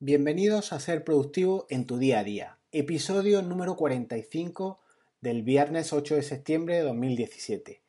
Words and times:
Bienvenidos 0.00 0.72
a 0.72 0.78
Ser 0.78 1.02
Productivo 1.02 1.66
en 1.70 1.84
tu 1.84 1.98
día 1.98 2.20
a 2.20 2.24
día, 2.24 2.58
episodio 2.70 3.42
número 3.42 3.74
45 3.74 4.78
del 5.20 5.42
viernes 5.42 5.92
8 5.92 6.14
de 6.14 6.22
septiembre 6.22 6.76
de 6.76 6.82
2017. 6.82 7.82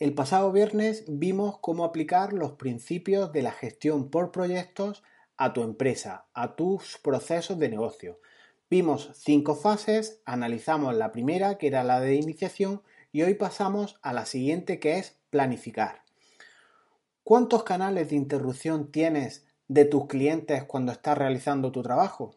El 0.00 0.14
pasado 0.14 0.50
viernes 0.50 1.04
vimos 1.06 1.60
cómo 1.60 1.84
aplicar 1.84 2.32
los 2.32 2.54
principios 2.54 3.30
de 3.30 3.42
la 3.42 3.52
gestión 3.52 4.10
por 4.10 4.32
proyectos 4.32 5.04
a 5.36 5.52
tu 5.52 5.62
empresa, 5.62 6.26
a 6.34 6.56
tus 6.56 6.98
procesos 6.98 7.56
de 7.60 7.68
negocio. 7.68 8.18
Vimos 8.68 9.12
cinco 9.14 9.54
fases, 9.54 10.22
analizamos 10.24 10.96
la 10.96 11.12
primera 11.12 11.56
que 11.56 11.68
era 11.68 11.84
la 11.84 12.00
de 12.00 12.16
iniciación 12.16 12.82
y 13.12 13.22
hoy 13.22 13.34
pasamos 13.34 14.00
a 14.02 14.12
la 14.12 14.26
siguiente 14.26 14.80
que 14.80 14.98
es 14.98 15.18
planificar. 15.30 16.02
¿Cuántos 17.22 17.62
canales 17.62 18.10
de 18.10 18.16
interrupción 18.16 18.90
tienes 18.90 19.46
de 19.68 19.84
tus 19.84 20.06
clientes 20.06 20.64
cuando 20.64 20.92
estás 20.92 21.16
realizando 21.16 21.72
tu 21.72 21.82
trabajo. 21.82 22.36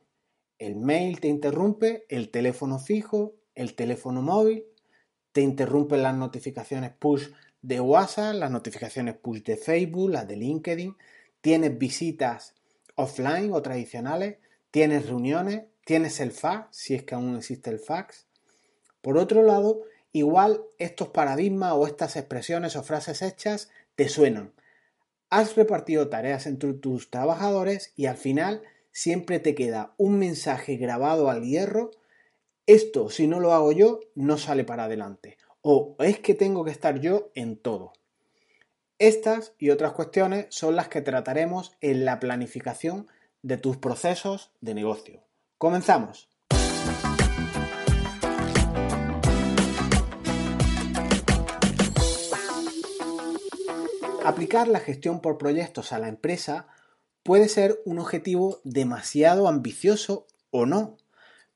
El 0.59 0.75
mail 0.75 1.19
te 1.19 1.27
interrumpe, 1.27 2.05
el 2.09 2.29
teléfono 2.29 2.79
fijo, 2.79 3.35
el 3.55 3.75
teléfono 3.75 4.21
móvil, 4.21 4.65
te 5.31 5.41
interrumpen 5.41 6.03
las 6.03 6.15
notificaciones 6.15 6.91
push 6.91 7.27
de 7.61 7.79
WhatsApp, 7.79 8.35
las 8.35 8.51
notificaciones 8.51 9.15
push 9.15 9.43
de 9.43 9.57
Facebook, 9.57 10.09
las 10.09 10.27
de 10.27 10.37
LinkedIn, 10.37 10.95
tienes 11.41 11.77
visitas 11.77 12.55
offline 12.95 13.51
o 13.53 13.61
tradicionales, 13.61 14.37
tienes 14.71 15.07
reuniones, 15.07 15.65
tienes 15.85 16.19
el 16.19 16.31
fax, 16.31 16.75
si 16.75 16.95
es 16.95 17.03
que 17.03 17.15
aún 17.15 17.35
existe 17.35 17.69
el 17.69 17.79
fax. 17.79 18.27
Por 19.01 19.17
otro 19.17 19.43
lado, 19.43 19.81
igual 20.11 20.63
estos 20.79 21.09
paradigmas 21.09 21.73
o 21.73 21.87
estas 21.87 22.15
expresiones 22.15 22.75
o 22.75 22.83
frases 22.83 23.21
hechas 23.21 23.69
te 23.95 24.09
suenan, 24.09 24.53
has 25.29 25.55
repartido 25.55 26.09
tareas 26.09 26.47
entre 26.47 26.73
tus 26.73 27.09
trabajadores 27.09 27.93
y 27.95 28.05
al 28.05 28.17
final 28.17 28.61
siempre 28.91 29.39
te 29.39 29.55
queda 29.55 29.93
un 29.97 30.19
mensaje 30.19 30.77
grabado 30.77 31.29
al 31.29 31.43
hierro, 31.43 31.91
esto 32.65 33.09
si 33.09 33.27
no 33.27 33.39
lo 33.39 33.53
hago 33.53 33.71
yo 33.71 33.99
no 34.15 34.37
sale 34.37 34.63
para 34.63 34.85
adelante 34.85 35.37
o 35.61 35.95
es 35.99 36.19
que 36.19 36.33
tengo 36.33 36.63
que 36.63 36.71
estar 36.71 36.99
yo 37.01 37.29
en 37.35 37.57
todo. 37.57 37.93
Estas 38.99 39.53
y 39.59 39.69
otras 39.69 39.91
cuestiones 39.91 40.47
son 40.49 40.75
las 40.75 40.87
que 40.87 41.01
trataremos 41.01 41.75
en 41.81 42.05
la 42.05 42.19
planificación 42.19 43.07
de 43.41 43.57
tus 43.57 43.77
procesos 43.77 44.51
de 44.61 44.73
negocio. 44.73 45.23
Comenzamos. 45.57 46.26
Aplicar 54.27 54.67
la 54.67 54.81
gestión 54.81 55.21
por 55.21 55.37
proyectos 55.37 55.93
a 55.93 55.99
la 55.99 56.09
empresa 56.09 56.67
puede 57.23 57.47
ser 57.47 57.79
un 57.85 57.97
objetivo 57.97 58.59
demasiado 58.65 59.47
ambicioso 59.47 60.27
o 60.51 60.65
no, 60.65 60.97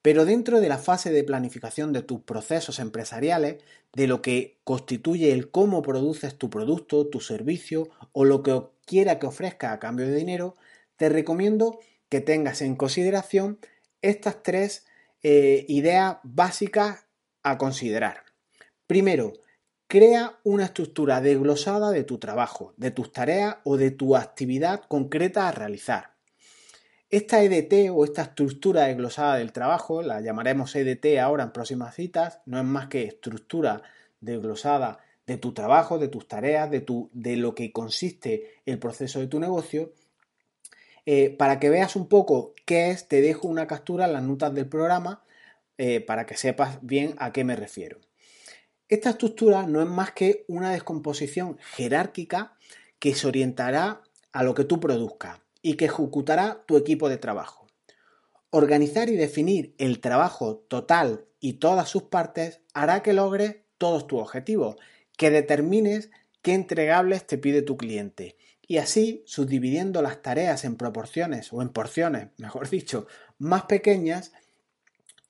pero 0.01 0.23
dentro 0.23 0.61
de 0.61 0.69
la 0.69 0.77
fase 0.77 1.11
de 1.11 1.25
planificación 1.25 1.91
de 1.91 2.01
tus 2.01 2.21
procesos 2.21 2.79
empresariales, 2.79 3.61
de 3.91 4.07
lo 4.07 4.21
que 4.21 4.61
constituye 4.63 5.33
el 5.33 5.51
cómo 5.51 5.81
produces 5.81 6.37
tu 6.37 6.49
producto, 6.49 7.07
tu 7.07 7.19
servicio 7.19 7.89
o 8.13 8.23
lo 8.23 8.41
que 8.41 8.61
quiera 8.85 9.19
que 9.19 9.27
ofrezca 9.27 9.73
a 9.73 9.79
cambio 9.79 10.07
de 10.07 10.15
dinero, 10.15 10.55
te 10.95 11.09
recomiendo 11.09 11.77
que 12.07 12.21
tengas 12.21 12.61
en 12.61 12.77
consideración 12.77 13.59
estas 14.01 14.43
tres 14.43 14.85
eh, 15.23 15.65
ideas 15.67 16.19
básicas 16.23 17.05
a 17.43 17.57
considerar. 17.57 18.23
Primero, 18.87 19.33
Crea 19.91 20.39
una 20.45 20.63
estructura 20.63 21.19
desglosada 21.19 21.91
de 21.91 22.05
tu 22.05 22.17
trabajo, 22.17 22.73
de 22.77 22.91
tus 22.91 23.11
tareas 23.11 23.57
o 23.65 23.75
de 23.75 23.91
tu 23.91 24.15
actividad 24.15 24.83
concreta 24.87 25.49
a 25.49 25.51
realizar. 25.51 26.13
Esta 27.09 27.43
EDT 27.43 27.91
o 27.91 28.05
esta 28.05 28.21
estructura 28.21 28.85
desglosada 28.85 29.35
del 29.35 29.51
trabajo, 29.51 30.01
la 30.01 30.21
llamaremos 30.21 30.73
EDT 30.77 31.19
ahora 31.19 31.43
en 31.43 31.51
próximas 31.51 31.93
citas, 31.93 32.39
no 32.45 32.57
es 32.57 32.63
más 32.63 32.87
que 32.87 33.03
estructura 33.03 33.81
desglosada 34.21 34.99
de 35.27 35.35
tu 35.35 35.53
trabajo, 35.53 35.99
de 35.99 36.07
tus 36.07 36.25
tareas, 36.25 36.71
de, 36.71 36.79
tu, 36.79 37.09
de 37.11 37.35
lo 37.35 37.53
que 37.53 37.73
consiste 37.73 38.61
el 38.65 38.79
proceso 38.79 39.19
de 39.19 39.27
tu 39.27 39.41
negocio. 39.41 39.91
Eh, 41.05 41.35
para 41.37 41.59
que 41.59 41.69
veas 41.69 41.97
un 41.97 42.07
poco 42.07 42.53
qué 42.65 42.91
es, 42.91 43.09
te 43.09 43.19
dejo 43.19 43.49
una 43.49 43.67
captura 43.67 44.05
en 44.05 44.13
las 44.13 44.23
notas 44.23 44.53
del 44.53 44.69
programa 44.69 45.21
eh, 45.77 45.99
para 45.99 46.25
que 46.25 46.37
sepas 46.37 46.79
bien 46.81 47.13
a 47.17 47.33
qué 47.33 47.43
me 47.43 47.57
refiero. 47.57 47.99
Esta 48.91 49.11
estructura 49.11 49.65
no 49.65 49.81
es 49.81 49.87
más 49.87 50.11
que 50.11 50.43
una 50.49 50.69
descomposición 50.69 51.57
jerárquica 51.75 52.57
que 52.99 53.15
se 53.15 53.25
orientará 53.25 54.01
a 54.33 54.43
lo 54.43 54.53
que 54.53 54.65
tú 54.65 54.81
produzcas 54.81 55.39
y 55.61 55.75
que 55.75 55.85
ejecutará 55.85 56.65
tu 56.65 56.75
equipo 56.75 57.07
de 57.07 57.15
trabajo. 57.15 57.67
Organizar 58.49 59.07
y 59.07 59.15
definir 59.15 59.73
el 59.77 60.01
trabajo 60.01 60.57
total 60.67 61.23
y 61.39 61.53
todas 61.53 61.87
sus 61.87 62.03
partes 62.03 62.59
hará 62.73 63.01
que 63.01 63.13
logres 63.13 63.59
todos 63.77 64.07
tus 64.07 64.19
objetivos, 64.19 64.75
que 65.15 65.29
determines 65.29 66.09
qué 66.41 66.53
entregables 66.53 67.25
te 67.25 67.37
pide 67.37 67.61
tu 67.61 67.77
cliente 67.77 68.35
y 68.67 68.79
así, 68.79 69.23
subdividiendo 69.25 70.01
las 70.01 70.21
tareas 70.21 70.65
en 70.65 70.75
proporciones 70.75 71.53
o 71.53 71.61
en 71.61 71.69
porciones, 71.69 72.27
mejor 72.37 72.69
dicho, 72.69 73.07
más 73.37 73.63
pequeñas, 73.63 74.33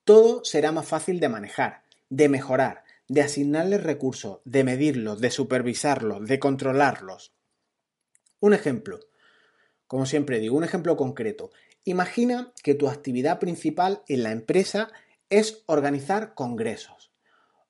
todo 0.04 0.44
será 0.44 0.72
más 0.72 0.88
fácil 0.88 1.20
de 1.20 1.30
manejar, 1.30 1.84
de 2.10 2.28
mejorar, 2.28 2.86
de 3.12 3.22
asignarles 3.22 3.84
recursos, 3.84 4.40
de 4.46 4.64
medirlos, 4.64 5.20
de 5.20 5.32
supervisarlos, 5.32 6.26
de 6.30 6.40
controlarlos. 6.40 7.34
Un 8.40 8.54
ejemplo, 8.54 9.02
como 9.86 10.06
siempre 10.06 10.40
digo, 10.40 10.56
un 10.56 10.64
ejemplo 10.64 10.96
concreto. 10.96 11.52
Imagina 11.84 12.54
que 12.64 12.74
tu 12.74 12.88
actividad 12.88 13.38
principal 13.38 14.02
en 14.08 14.24
la 14.24 14.32
empresa 14.32 14.94
es 15.30 15.62
organizar 15.66 16.36
congresos. 16.36 17.12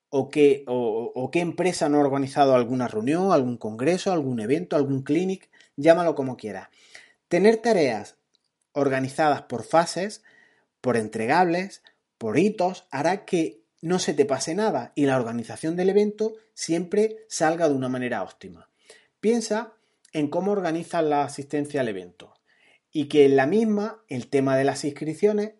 O, 0.10 0.30
que, 0.30 0.64
o, 0.68 1.32
qué 1.32 1.40
empresa 1.40 1.90
no 1.90 1.98
ha 1.98 2.02
organizado 2.02 2.54
alguna 2.54 2.88
reunión, 2.88 3.32
algún 3.32 3.58
congreso, 3.58 4.12
algún 4.12 4.42
evento, 4.42 4.76
algún 4.76 5.02
clinic, 5.02 5.50
llámalo 5.76 6.14
como 6.14 6.38
quieras. 6.38 6.70
Tener 7.30 7.58
tareas 7.58 8.16
organizadas 8.74 9.42
por 9.42 9.64
fases, 9.64 10.22
por 10.82 10.98
entregables, 10.98 11.82
por 12.20 12.38
hitos, 12.38 12.86
hará 12.92 13.26
que 13.26 13.61
no 13.82 14.00
se 14.00 14.14
te 14.14 14.26
pase 14.26 14.56
nada 14.56 14.94
y 14.96 15.06
la 15.06 15.18
organización 15.18 15.76
del 15.76 15.90
evento 15.90 16.36
siempre 16.54 17.26
salga 17.28 17.68
de 17.68 17.76
una 17.76 17.90
manera 17.90 18.24
óptima. 18.24 18.70
Piensa 19.20 19.74
en 20.14 20.30
cómo 20.30 20.52
organizas 20.52 21.04
la 21.04 21.24
asistencia 21.24 21.82
al 21.82 21.90
evento 21.90 22.34
y 22.92 23.06
que 23.06 23.26
en 23.26 23.36
la 23.36 23.48
misma 23.48 24.04
el 24.08 24.28
tema 24.28 24.56
de 24.58 24.64
las 24.64 24.84
inscripciones, 24.84 25.54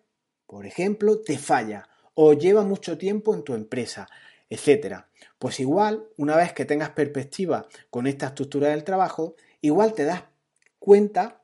por 0.46 0.66
ejemplo, 0.66 1.20
te 1.20 1.38
falla 1.38 1.88
o 2.14 2.34
lleva 2.34 2.62
mucho 2.62 2.98
tiempo 2.98 3.34
en 3.34 3.42
tu 3.42 3.54
empresa, 3.54 4.08
etcétera. 4.50 5.08
Pues 5.38 5.60
igual, 5.60 6.04
una 6.16 6.36
vez 6.36 6.52
que 6.52 6.64
tengas 6.64 6.90
perspectiva 6.90 7.66
con 7.90 8.06
esta 8.06 8.26
estructura 8.26 8.68
del 8.68 8.84
trabajo, 8.84 9.34
igual 9.60 9.94
te 9.94 10.04
das 10.04 10.24
cuenta 10.78 11.42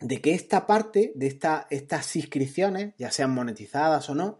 de 0.00 0.20
que 0.20 0.34
esta 0.34 0.66
parte 0.66 1.12
de 1.14 1.26
estas 1.70 2.16
inscripciones, 2.16 2.94
ya 2.98 3.10
sean 3.10 3.30
monetizadas 3.30 4.10
o 4.10 4.14
no, 4.14 4.38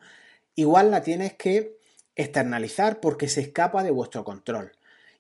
igual 0.54 0.90
la 0.90 1.02
tienes 1.02 1.34
que 1.34 1.78
externalizar 2.16 3.00
porque 3.00 3.28
se 3.28 3.40
escapa 3.40 3.82
de 3.82 3.90
vuestro 3.90 4.24
control 4.24 4.72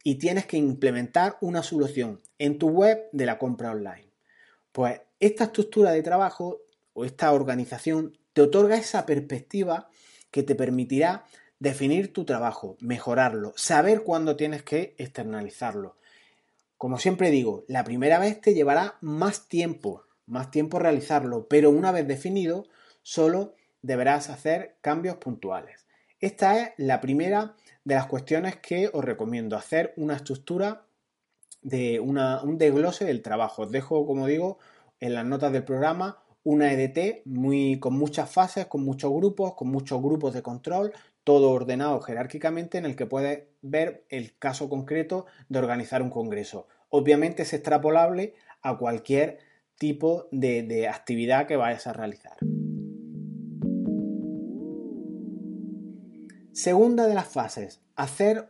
y 0.02 0.16
tienes 0.16 0.46
que 0.46 0.56
implementar 0.56 1.36
una 1.40 1.62
solución 1.62 2.20
en 2.38 2.58
tu 2.58 2.68
web 2.68 3.08
de 3.12 3.26
la 3.26 3.38
compra 3.38 3.70
online. 3.70 4.08
Pues 4.70 5.00
esta 5.18 5.44
estructura 5.44 5.92
de 5.92 6.02
trabajo 6.02 6.60
o 6.92 7.04
esta 7.04 7.32
organización 7.32 8.16
te 8.32 8.42
otorga 8.42 8.76
esa 8.76 9.06
perspectiva 9.06 9.88
que 10.30 10.42
te 10.42 10.54
permitirá 10.54 11.24
definir 11.58 12.12
tu 12.12 12.24
trabajo, 12.24 12.76
mejorarlo, 12.80 13.54
saber 13.56 14.02
cuándo 14.02 14.36
tienes 14.36 14.62
que 14.62 14.94
externalizarlo. 14.98 15.96
Como 16.76 16.98
siempre 16.98 17.30
digo, 17.30 17.64
la 17.68 17.84
primera 17.84 18.18
vez 18.18 18.40
te 18.40 18.52
llevará 18.52 18.98
más 19.00 19.48
tiempo, 19.48 20.04
más 20.26 20.50
tiempo 20.50 20.78
realizarlo, 20.78 21.46
pero 21.48 21.70
una 21.70 21.92
vez 21.92 22.06
definido, 22.06 22.66
solo 23.02 23.54
deberás 23.84 24.30
hacer 24.30 24.78
cambios 24.80 25.16
puntuales. 25.16 25.86
Esta 26.18 26.58
es 26.58 26.70
la 26.78 27.02
primera 27.02 27.54
de 27.84 27.94
las 27.94 28.06
cuestiones 28.06 28.56
que 28.56 28.88
os 28.90 29.04
recomiendo, 29.04 29.56
hacer 29.56 29.92
una 29.96 30.16
estructura 30.16 30.86
de 31.60 32.00
un 32.00 32.58
desglose 32.58 33.04
del 33.04 33.20
trabajo. 33.20 33.62
Os 33.62 33.70
dejo, 33.70 34.06
como 34.06 34.26
digo, 34.26 34.58
en 35.00 35.12
las 35.12 35.26
notas 35.26 35.52
del 35.52 35.64
programa 35.64 36.18
una 36.44 36.72
EDT 36.72 37.26
muy, 37.26 37.78
con 37.78 37.94
muchas 37.94 38.30
fases, 38.30 38.66
con 38.66 38.84
muchos 38.84 39.12
grupos, 39.12 39.54
con 39.54 39.68
muchos 39.68 40.02
grupos 40.02 40.32
de 40.32 40.42
control, 40.42 40.92
todo 41.22 41.50
ordenado 41.50 42.00
jerárquicamente 42.00 42.78
en 42.78 42.86
el 42.86 42.96
que 42.96 43.06
puedes 43.06 43.44
ver 43.60 44.06
el 44.08 44.36
caso 44.38 44.70
concreto 44.70 45.26
de 45.48 45.58
organizar 45.58 46.00
un 46.02 46.10
congreso. 46.10 46.68
Obviamente 46.88 47.42
es 47.42 47.52
extrapolable 47.52 48.34
a 48.62 48.78
cualquier 48.78 49.38
tipo 49.78 50.28
de 50.30 50.88
actividad 50.88 51.46
que 51.46 51.56
vayas 51.56 51.86
a 51.86 51.92
realizar. 51.92 52.36
Segunda 56.54 57.08
de 57.08 57.14
las 57.14 57.26
fases, 57.26 57.80
hacer 57.96 58.48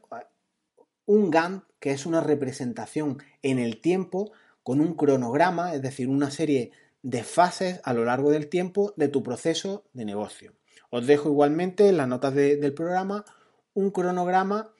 un 1.06 1.30
Gantt, 1.30 1.64
que 1.80 1.92
es 1.92 2.04
una 2.04 2.20
representación 2.20 3.16
en 3.40 3.58
el 3.58 3.80
tiempo 3.80 4.30
con 4.62 4.82
un 4.82 4.92
cronograma, 4.94 5.74
es 5.74 5.80
decir, 5.80 6.10
una 6.10 6.30
serie 6.30 6.70
desfases 7.02 7.80
a 7.82 7.94
lo 7.94 8.04
largo 8.04 8.30
del 8.30 8.50
tiempo 8.50 8.92
de 8.98 9.08
tu 9.08 9.22
proceso 9.22 9.84
de 9.94 10.04
negocio. 10.04 10.52
Os 10.90 11.06
dejo 11.06 11.30
igualmente 11.30 11.88
en 11.88 11.96
las 11.96 12.06
notas 12.06 12.34
del 12.34 12.74
programa 12.74 13.24
un 13.72 13.90
cronograma 13.90 14.70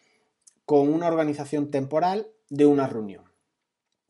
con 0.67 0.93
una 0.93 1.09
organización 1.09 1.70
temporal 1.70 2.29
de 2.50 2.67
una 2.67 2.87
reunión. 2.88 3.25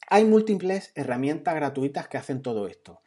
Hay 0.08 0.24
múltiples 0.24 0.90
herramientas 0.96 1.54
gratuitas 1.54 2.08
que 2.08 2.18
hacen 2.18 2.42
todo 2.42 2.66
esto. 2.66 3.00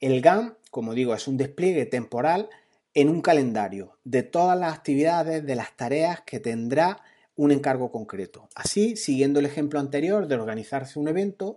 El 0.00 0.22
GAN, 0.22 0.56
como 0.70 0.94
digo, 0.94 1.14
es 1.14 1.28
un 1.28 1.36
despliegue 1.36 1.84
temporal 1.84 2.48
en 2.94 3.08
un 3.08 3.20
calendario 3.20 3.98
de 4.04 4.22
todas 4.22 4.58
las 4.58 4.74
actividades, 4.74 5.44
de 5.44 5.54
las 5.54 5.76
tareas 5.76 6.22
que 6.22 6.40
tendrá 6.40 7.02
un 7.36 7.52
encargo 7.52 7.90
concreto. 7.90 8.48
Así, 8.54 8.96
siguiendo 8.96 9.40
el 9.40 9.46
ejemplo 9.46 9.80
anterior 9.80 10.26
de 10.26 10.34
organizarse 10.34 10.98
un 10.98 11.08
evento 11.08 11.56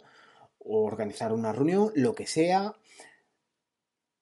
o 0.59 0.83
organizar 0.83 1.33
una 1.33 1.51
reunión, 1.51 1.91
lo 1.95 2.15
que 2.15 2.27
sea, 2.27 2.75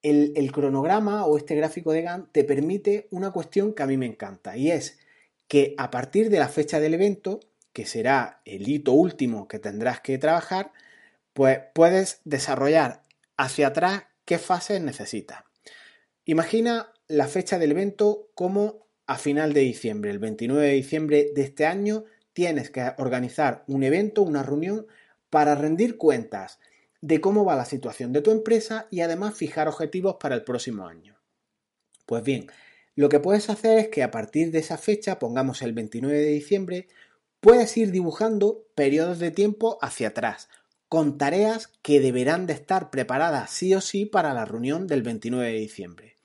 el, 0.02 0.52
cronograma 0.52 1.25
o 1.25 1.38
este 1.38 1.56
gráfico 1.56 1.92
de 1.92 2.02
GAN 2.02 2.30
te 2.31 2.44
permite 2.44 3.08
una 3.12 3.31
cuestión 3.31 3.74
que 3.74 3.84
a 3.84 3.88
mí 3.88 3.98
me 3.98 4.08
encanta 4.08 4.58
y 4.58 4.72
es 4.72 4.98
que 5.48 5.75
a 5.78 5.92
partir 5.92 6.30
de 6.30 6.40
la 6.40 6.48
fecha 6.48 6.80
del 6.80 6.94
evento, 6.94 7.40
que 7.74 7.86
será 7.86 8.42
el 8.46 8.68
hito 8.68 8.94
último 8.94 9.48
que 9.48 9.60
tendrás 9.60 10.02
que 10.02 10.18
trabajar, 10.18 10.72
pues 11.34 11.60
puedes 11.74 12.22
desarrollar 12.24 13.04
hacia 13.38 13.68
atrás 13.68 14.06
qué 14.25 14.38
fases 14.40 14.81
necesitas. 14.81 15.44
Imagina 16.25 16.92
la 17.12 17.28
fecha 17.28 17.60
del 17.60 17.72
evento 17.72 18.30
como 18.36 18.88
a 19.06 19.18
final 19.18 19.54
de 19.54 19.62
diciembre, 19.62 20.12
el 20.12 20.19
29 20.19 20.66
de 20.66 20.74
diciembre 20.74 21.31
de 21.36 21.42
este 21.42 21.66
año, 21.66 22.06
tienes 22.31 22.69
que 22.69 22.94
organizar 22.98 23.66
un 23.68 23.84
evento, 23.84 24.22
una 24.22 24.44
reunión 24.44 24.88
para 25.30 25.56
rendir 25.56 25.98
cuentas 25.98 26.60
de 27.02 27.19
cómo 27.19 27.44
va 27.44 27.56
la 27.56 27.66
situación 27.66 28.13
de 28.13 28.22
tu 28.22 28.31
empresa 28.31 28.88
y 28.90 29.02
además 29.02 29.36
fijar 29.36 29.68
objetivos 29.68 30.16
para 30.19 30.36
el 30.36 30.44
próximo 30.44 30.88
año. 30.88 31.18
Pues 32.06 32.24
bien, 32.24 32.48
lo 32.96 33.10
que 33.10 33.19
puedes 33.19 33.50
hacer 33.50 33.78
es 33.80 33.88
que 33.90 34.04
a 34.04 34.12
partir 34.12 34.52
de 34.52 34.60
esa 34.60 34.78
fecha, 34.78 35.19
pongamos 35.19 35.62
el 35.62 35.74
29 35.74 36.18
de 36.18 36.28
diciembre, 36.28 36.88
puedes 37.42 37.75
ir 37.75 37.92
dibujando 37.92 38.66
periodos 38.75 39.19
de 39.19 39.31
tiempo 39.31 39.78
hacia 39.81 40.10
atrás, 40.10 40.48
con 40.88 41.18
tareas 41.18 41.68
que 41.81 42.00
deberán 42.00 42.48
de 42.48 42.54
estar 42.54 42.90
preparadas 42.90 43.52
sí 43.52 43.74
o 43.74 43.81
sí 43.81 44.06
para 44.06 44.34
la 44.34 44.46
reunión 44.46 44.88
del 44.88 45.04
29 45.04 45.52
de 45.52 45.60
diciembre. 45.60 46.21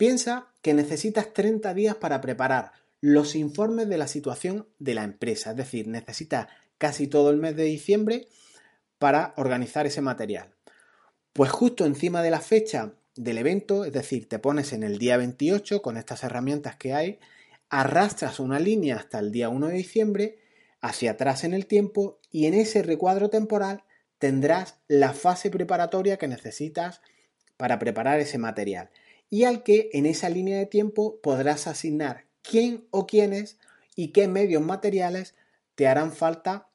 Piensa 0.00 0.46
que 0.62 0.72
necesitas 0.72 1.34
30 1.34 1.74
días 1.74 1.94
para 1.94 2.22
preparar 2.22 2.72
los 3.02 3.34
informes 3.34 3.86
de 3.86 3.98
la 3.98 4.08
situación 4.08 4.66
de 4.78 4.94
la 4.94 5.04
empresa, 5.04 5.50
es 5.50 5.58
decir, 5.58 5.88
necesitas 5.88 6.46
casi 6.78 7.06
todo 7.06 7.28
el 7.28 7.36
mes 7.36 7.54
de 7.54 7.64
diciembre 7.64 8.26
para 8.98 9.34
organizar 9.36 9.86
ese 9.86 10.00
material. 10.00 10.54
Pues 11.34 11.50
justo 11.50 11.84
encima 11.84 12.22
de 12.22 12.30
la 12.30 12.40
fecha 12.40 12.94
del 13.14 13.36
evento, 13.36 13.84
es 13.84 13.92
decir, 13.92 14.26
te 14.26 14.38
pones 14.38 14.72
en 14.72 14.84
el 14.84 14.96
día 14.96 15.18
28 15.18 15.82
con 15.82 15.98
estas 15.98 16.24
herramientas 16.24 16.76
que 16.76 16.94
hay, 16.94 17.18
arrastras 17.68 18.40
una 18.40 18.58
línea 18.58 18.96
hasta 18.96 19.18
el 19.18 19.30
día 19.30 19.50
1 19.50 19.66
de 19.66 19.74
diciembre, 19.74 20.38
hacia 20.80 21.10
atrás 21.10 21.44
en 21.44 21.52
el 21.52 21.66
tiempo 21.66 22.20
y 22.30 22.46
en 22.46 22.54
ese 22.54 22.82
recuadro 22.82 23.28
temporal 23.28 23.84
tendrás 24.18 24.78
la 24.88 25.12
fase 25.12 25.50
preparatoria 25.50 26.16
que 26.16 26.26
necesitas 26.26 27.02
para 27.58 27.78
preparar 27.78 28.18
ese 28.18 28.38
material 28.38 28.88
y 29.30 29.44
al 29.44 29.62
que 29.62 29.88
en 29.92 30.06
esa 30.06 30.28
línea 30.28 30.58
de 30.58 30.66
tiempo 30.66 31.20
podrás 31.22 31.68
asignar 31.68 32.26
quién 32.42 32.86
o 32.90 33.06
quiénes 33.06 33.58
y 33.94 34.08
qué 34.08 34.28
medios 34.28 34.62
materiales 34.62 35.34
te 35.76 35.86
harán 35.86 36.12
falta 36.12 36.68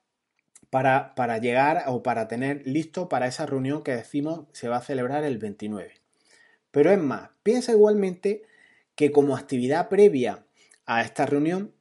para, 0.69 1.13
para, 1.15 1.37
llegar 1.37 1.83
o 1.87 2.01
para 2.01 2.27
tener 2.27 2.65
listo 2.65 3.07
para 3.09 3.27
esa 3.27 3.45
reunión 3.45 3.83
que 3.83 3.95
decimos 3.95 4.45
se 4.53 4.67
va 4.67 4.77
a 4.77 4.81
celebrar 4.81 5.23
el 5.23 5.37
29. 5.37 5.93
Pero 6.71 6.91
es 6.91 6.99
más, 6.99 7.29
piensa 7.43 7.73
igualmente 7.73 8.43
que 8.95 9.11
como 9.11 9.35
actividad 9.35 9.89
previa 9.89 10.45
a 10.85 11.01
esta 11.01 11.25
reunión, 11.25 11.73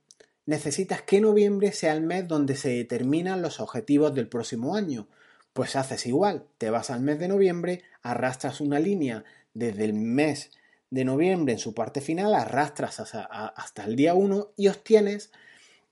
necesitas 0.47 1.03
que 1.03 1.20
noviembre 1.20 1.73
sea 1.73 1.93
el 1.93 2.03
mes 2.03 2.27
donde 2.27 2.56
se 2.56 2.70
determinan 2.70 3.43
los 3.43 3.61
objetivos 3.61 4.15
del 4.15 4.29
próximo 4.29 4.75
año. 4.75 5.09
Pues 5.53 5.77
haces 5.77 6.06
igual, 6.06 6.47
te 6.59 6.70
vas 6.70 6.91
al 6.91 7.00
mes 7.00 7.19
de 7.19 7.29
noviembre, 7.29 7.82
arrastras 8.03 8.61
una 8.61 8.81
línea 8.81 9.25
desde 9.55 9.85
el 9.85 9.94
mes 9.94 10.50
de 10.94 11.05
noviembre 11.05 11.55
en 11.55 11.58
su 11.58 11.75
parte 11.75 12.00
final, 12.00 12.37
arrastras 12.37 13.00
hasta, 13.00 13.85
el 13.85 13.96
día 13.96 14.14
1 14.14 14.52
y 14.56 14.69
obtienes 14.69 15.32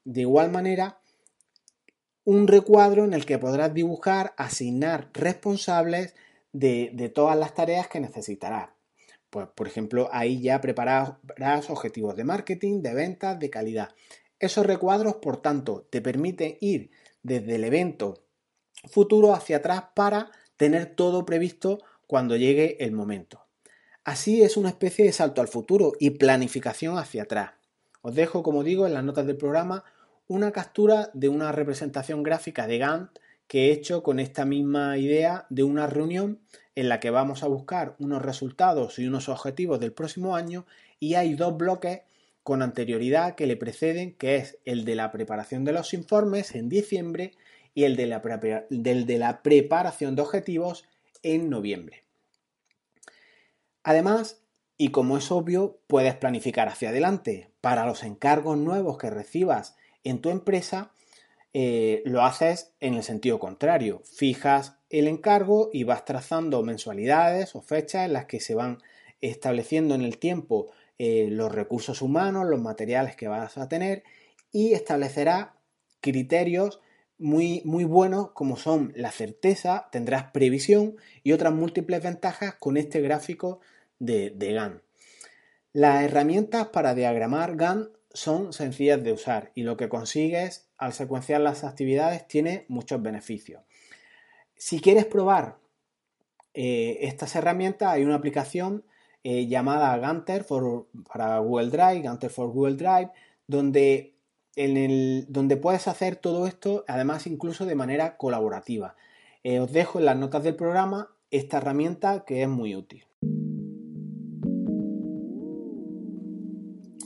de 0.04 0.20
igual 0.20 0.52
manera 0.52 1.00
un 2.22 2.46
recuadro 2.46 3.04
en 3.04 3.12
el 3.12 3.26
que 3.26 3.36
podrás 3.36 3.74
dibujar, 3.74 4.32
asignar 4.36 5.10
responsables 5.12 6.14
de, 6.52 7.10
todas 7.12 7.36
las 7.36 7.52
tareas 7.52 7.88
que 7.88 7.98
necesitarás. 7.98 8.70
Pues, 9.28 9.48
por 9.48 9.66
ejemplo, 9.66 10.08
ahí 10.12 10.40
ya 10.40 10.60
prepararás 10.60 11.68
objetivos 11.68 12.14
de 12.14 12.22
marketing, 12.22 12.80
de 12.80 12.94
ventas, 12.94 13.40
de 13.40 13.50
calidad. 13.50 13.88
Esos 14.38 14.64
recuadros, 14.64 15.16
por 15.16 15.42
tanto, 15.42 15.84
te 15.90 16.00
permiten 16.00 16.58
ir 16.60 16.92
desde 17.24 17.56
el 17.56 17.64
evento 17.64 18.22
futuro 18.84 19.34
hacia 19.34 19.56
atrás 19.56 19.82
para 19.96 20.30
tener 20.56 20.94
todo 20.94 21.26
previsto 21.26 21.80
cuando 22.06 22.36
llegue 22.36 22.76
el 22.84 22.92
momento. 22.92 23.41
Así 24.04 24.42
es 24.42 24.56
una 24.56 24.70
especie 24.70 25.04
de 25.04 25.12
salto 25.12 25.40
al 25.40 25.46
futuro 25.46 25.92
y 26.00 26.10
planificación 26.10 26.98
hacia 26.98 27.22
atrás. 27.22 27.52
Os 28.00 28.16
dejo, 28.16 28.42
como 28.42 28.64
digo, 28.64 28.84
en 28.84 28.94
las 28.94 29.04
notas 29.04 29.26
del 29.26 29.36
programa 29.36 29.84
una 30.26 30.50
captura 30.50 31.10
de 31.14 31.28
una 31.28 31.52
representación 31.52 32.24
gráfica 32.24 32.66
de 32.66 32.78
Gantt 32.78 33.18
que 33.46 33.68
he 33.68 33.72
hecho 33.72 34.02
con 34.02 34.18
esta 34.18 34.44
misma 34.44 34.98
idea 34.98 35.46
de 35.50 35.62
una 35.62 35.86
reunión 35.86 36.40
en 36.74 36.88
la 36.88 36.98
que 36.98 37.10
vamos 37.10 37.44
a 37.44 37.46
buscar 37.46 37.94
unos 38.00 38.22
resultados 38.22 38.98
y 38.98 39.06
unos 39.06 39.28
objetivos 39.28 39.78
del 39.78 39.92
próximo 39.92 40.34
año 40.34 40.66
y 40.98 41.14
hay 41.14 41.34
dos 41.34 41.56
bloques 41.56 42.00
con 42.42 42.62
anterioridad 42.62 43.36
que 43.36 43.46
le 43.46 43.56
preceden, 43.56 44.16
que 44.16 44.34
es 44.34 44.58
el 44.64 44.84
de 44.84 44.96
la 44.96 45.12
preparación 45.12 45.64
de 45.64 45.74
los 45.74 45.94
informes 45.94 46.56
en 46.56 46.68
diciembre 46.68 47.36
y 47.72 47.84
el 47.84 47.94
de 47.94 48.06
la, 48.06 48.20
del 48.68 49.06
de 49.06 49.18
la 49.18 49.42
preparación 49.42 50.16
de 50.16 50.22
objetivos 50.22 50.86
en 51.22 51.50
noviembre. 51.50 52.01
Además, 53.84 54.42
y 54.76 54.88
como 54.90 55.16
es 55.16 55.30
obvio, 55.30 55.80
puedes 55.86 56.14
planificar 56.14 56.68
hacia 56.68 56.90
adelante. 56.90 57.50
Para 57.60 57.86
los 57.86 58.02
encargos 58.02 58.58
nuevos 58.58 58.98
que 58.98 59.10
recibas 59.10 59.76
en 60.04 60.20
tu 60.20 60.30
empresa, 60.30 60.92
eh, 61.54 62.02
lo 62.04 62.22
haces 62.22 62.72
en 62.80 62.94
el 62.94 63.02
sentido 63.02 63.38
contrario. 63.38 64.02
Fijas 64.04 64.76
el 64.90 65.08
encargo 65.08 65.70
y 65.72 65.84
vas 65.84 66.04
trazando 66.04 66.62
mensualidades 66.62 67.54
o 67.54 67.62
fechas 67.62 68.06
en 68.06 68.12
las 68.12 68.26
que 68.26 68.40
se 68.40 68.54
van 68.54 68.78
estableciendo 69.20 69.94
en 69.94 70.02
el 70.02 70.18
tiempo 70.18 70.70
eh, 70.98 71.28
los 71.30 71.52
recursos 71.52 72.02
humanos, 72.02 72.46
los 72.46 72.60
materiales 72.60 73.16
que 73.16 73.28
vas 73.28 73.58
a 73.58 73.68
tener 73.68 74.02
y 74.52 74.74
establecerá 74.74 75.54
criterios 76.00 76.80
muy, 77.18 77.62
muy 77.64 77.84
buenos 77.84 78.32
como 78.32 78.56
son 78.56 78.92
la 78.96 79.12
certeza, 79.12 79.88
tendrás 79.92 80.30
previsión 80.32 80.96
y 81.22 81.32
otras 81.32 81.52
múltiples 81.52 82.02
ventajas 82.02 82.54
con 82.54 82.76
este 82.76 83.00
gráfico 83.00 83.60
de, 84.02 84.52
GAN. 84.52 84.82
Las 85.72 86.02
herramientas 86.02 86.68
para 86.68 86.94
diagramar 86.94 87.56
GAN 87.56 87.90
son 88.12 88.52
sencillas 88.52 89.02
de 89.02 89.12
usar 89.12 89.52
y 89.54 89.62
lo 89.62 89.76
que 89.76 89.88
consigues 89.88 90.68
al 90.76 90.92
secuenciar 90.92 91.40
las 91.40 91.64
actividades 91.64 92.26
tiene 92.26 92.66
muchos 92.68 93.00
beneficios. 93.00 93.62
Si 94.56 94.80
quieres 94.80 95.06
probar 95.06 95.56
eh, 96.52 96.98
estas 97.02 97.34
herramientas, 97.36 97.90
hay 97.90 98.04
una 98.04 98.16
aplicación 98.16 98.84
eh, 99.24 99.46
llamada 99.46 99.96
Ganter 99.96 100.44
para 100.44 101.38
Google 101.38 101.70
Drive, 101.70 102.02
Ganter 102.02 102.30
for 102.30 102.50
Google 102.50 102.74
Drive, 102.74 103.10
donde, 103.46 104.14
en 104.56 105.32
donde 105.32 105.56
puedes 105.56 105.88
hacer 105.88 106.16
todo 106.16 106.46
esto, 106.46 106.84
además 106.88 107.26
incluso 107.26 107.64
de 107.64 107.76
manera 107.76 108.16
colaborativa. 108.16 108.96
Eh, 109.44 109.60
os 109.60 109.72
dejo 109.72 110.00
en 110.00 110.06
las 110.06 110.16
notas 110.16 110.42
del 110.42 110.56
programa 110.56 111.08
esta 111.30 111.58
herramienta 111.58 112.24
que 112.24 112.42
es 112.42 112.48
muy 112.48 112.74
útil. 112.76 113.04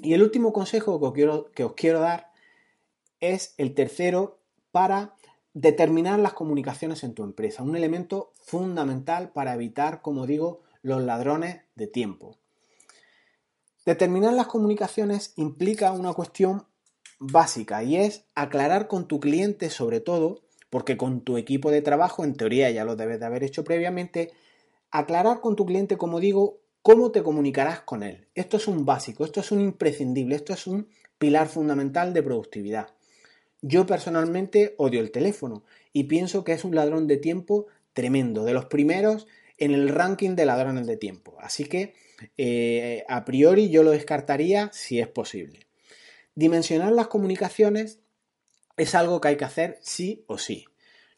Y 0.07 0.15
el 0.15 0.23
último 0.23 0.53
consejo 0.53 1.13
que 1.13 1.65
os 1.65 1.73
quiero 1.73 1.99
dar 1.99 2.31
es 3.19 3.55
el 3.57 3.75
tercero 3.75 4.39
para 4.71 5.17
determinar 5.53 6.21
las 6.21 6.33
comunicaciones 6.33 7.03
en 7.03 7.13
tu 7.13 7.25
empresa, 7.25 7.65
un 7.65 7.75
elemento 7.75 8.31
fundamental 8.41 9.33
para 9.33 9.55
evitar, 9.55 10.03
como 10.03 10.25
digo, 10.25 10.61
los 10.83 11.03
ladrones 11.03 11.63
de 11.75 11.89
tiempo. 11.89 12.39
Determinar 13.85 14.33
las 14.35 14.47
comunicaciones 14.47 15.33
implica 15.35 15.91
una 15.91 16.13
cuestión 16.13 16.69
básica 17.19 17.83
y 17.83 17.97
es 17.97 18.27
aclarar 18.37 18.87
con 18.87 19.09
tu 19.09 19.19
cliente 19.19 19.71
sobre 19.71 19.99
todo, 19.99 20.45
porque 20.71 20.97
con 20.97 21.23
tu 21.23 21.37
equipo 21.37 21.73
de 21.73 21.83
trabajo 21.83 22.23
en 22.23 22.37
teoría 22.37 22.71
ya 22.71 22.85
lo 22.85 22.95
debes 22.95 23.19
de 23.19 23.27
haber 23.27 23.43
hecho 23.43 23.65
previamente, 23.65 24.31
aclarar 24.93 25.41
con 25.41 25.57
tu 25.57 25.67
cliente, 25.67 25.97
como 25.97 26.21
digo, 26.21 26.61
cómo 26.87 27.11
te 27.11 27.25
comunicarás 27.25 27.81
con 27.81 28.05
él. 28.05 28.29
Esto 28.37 28.59
es 28.59 28.69
un 28.69 28.85
básico, 28.85 29.25
esto 29.25 29.41
es 29.41 29.51
un 29.51 29.61
imprescindible, 29.61 30.37
esto 30.37 30.53
es 30.53 30.69
un 30.69 30.89
pilar 31.19 31.49
fundamental 31.49 32.15
de 32.15 32.23
productividad. 32.23 32.91
Yo 33.61 33.87
personalmente 33.87 34.77
odio 34.79 35.01
el 35.01 35.11
teléfono 35.11 35.65
y 35.93 36.05
pienso 36.05 36.45
que 36.45 36.53
es 36.53 36.63
un 36.63 36.77
ladrón 36.77 37.09
de 37.09 37.17
tiempo 37.17 37.67
tremendo, 37.93 38.45
de 38.45 38.53
los 38.53 38.67
primeros 38.67 39.27
en 39.59 39.73
el 39.75 39.89
ranking 39.89 40.37
de 40.37 40.47
ladrones 40.47 40.87
de 40.87 40.97
tiempo. 40.97 41.37
Así 41.41 41.65
que 41.65 41.95
eh, 42.39 43.05
a 43.09 43.25
priori 43.25 43.69
yo 43.69 43.83
lo 43.83 43.91
descartaría 43.91 44.71
si 44.73 45.01
es 45.01 45.09
posible. 45.09 45.67
Dimensionar 46.37 46.93
las 46.93 47.09
comunicaciones 47.09 47.99
es 48.77 48.95
algo 48.95 49.21
que 49.21 49.27
hay 49.27 49.37
que 49.37 49.45
hacer 49.45 49.77
sí 49.83 50.25
o 50.29 50.39
sí. 50.39 50.67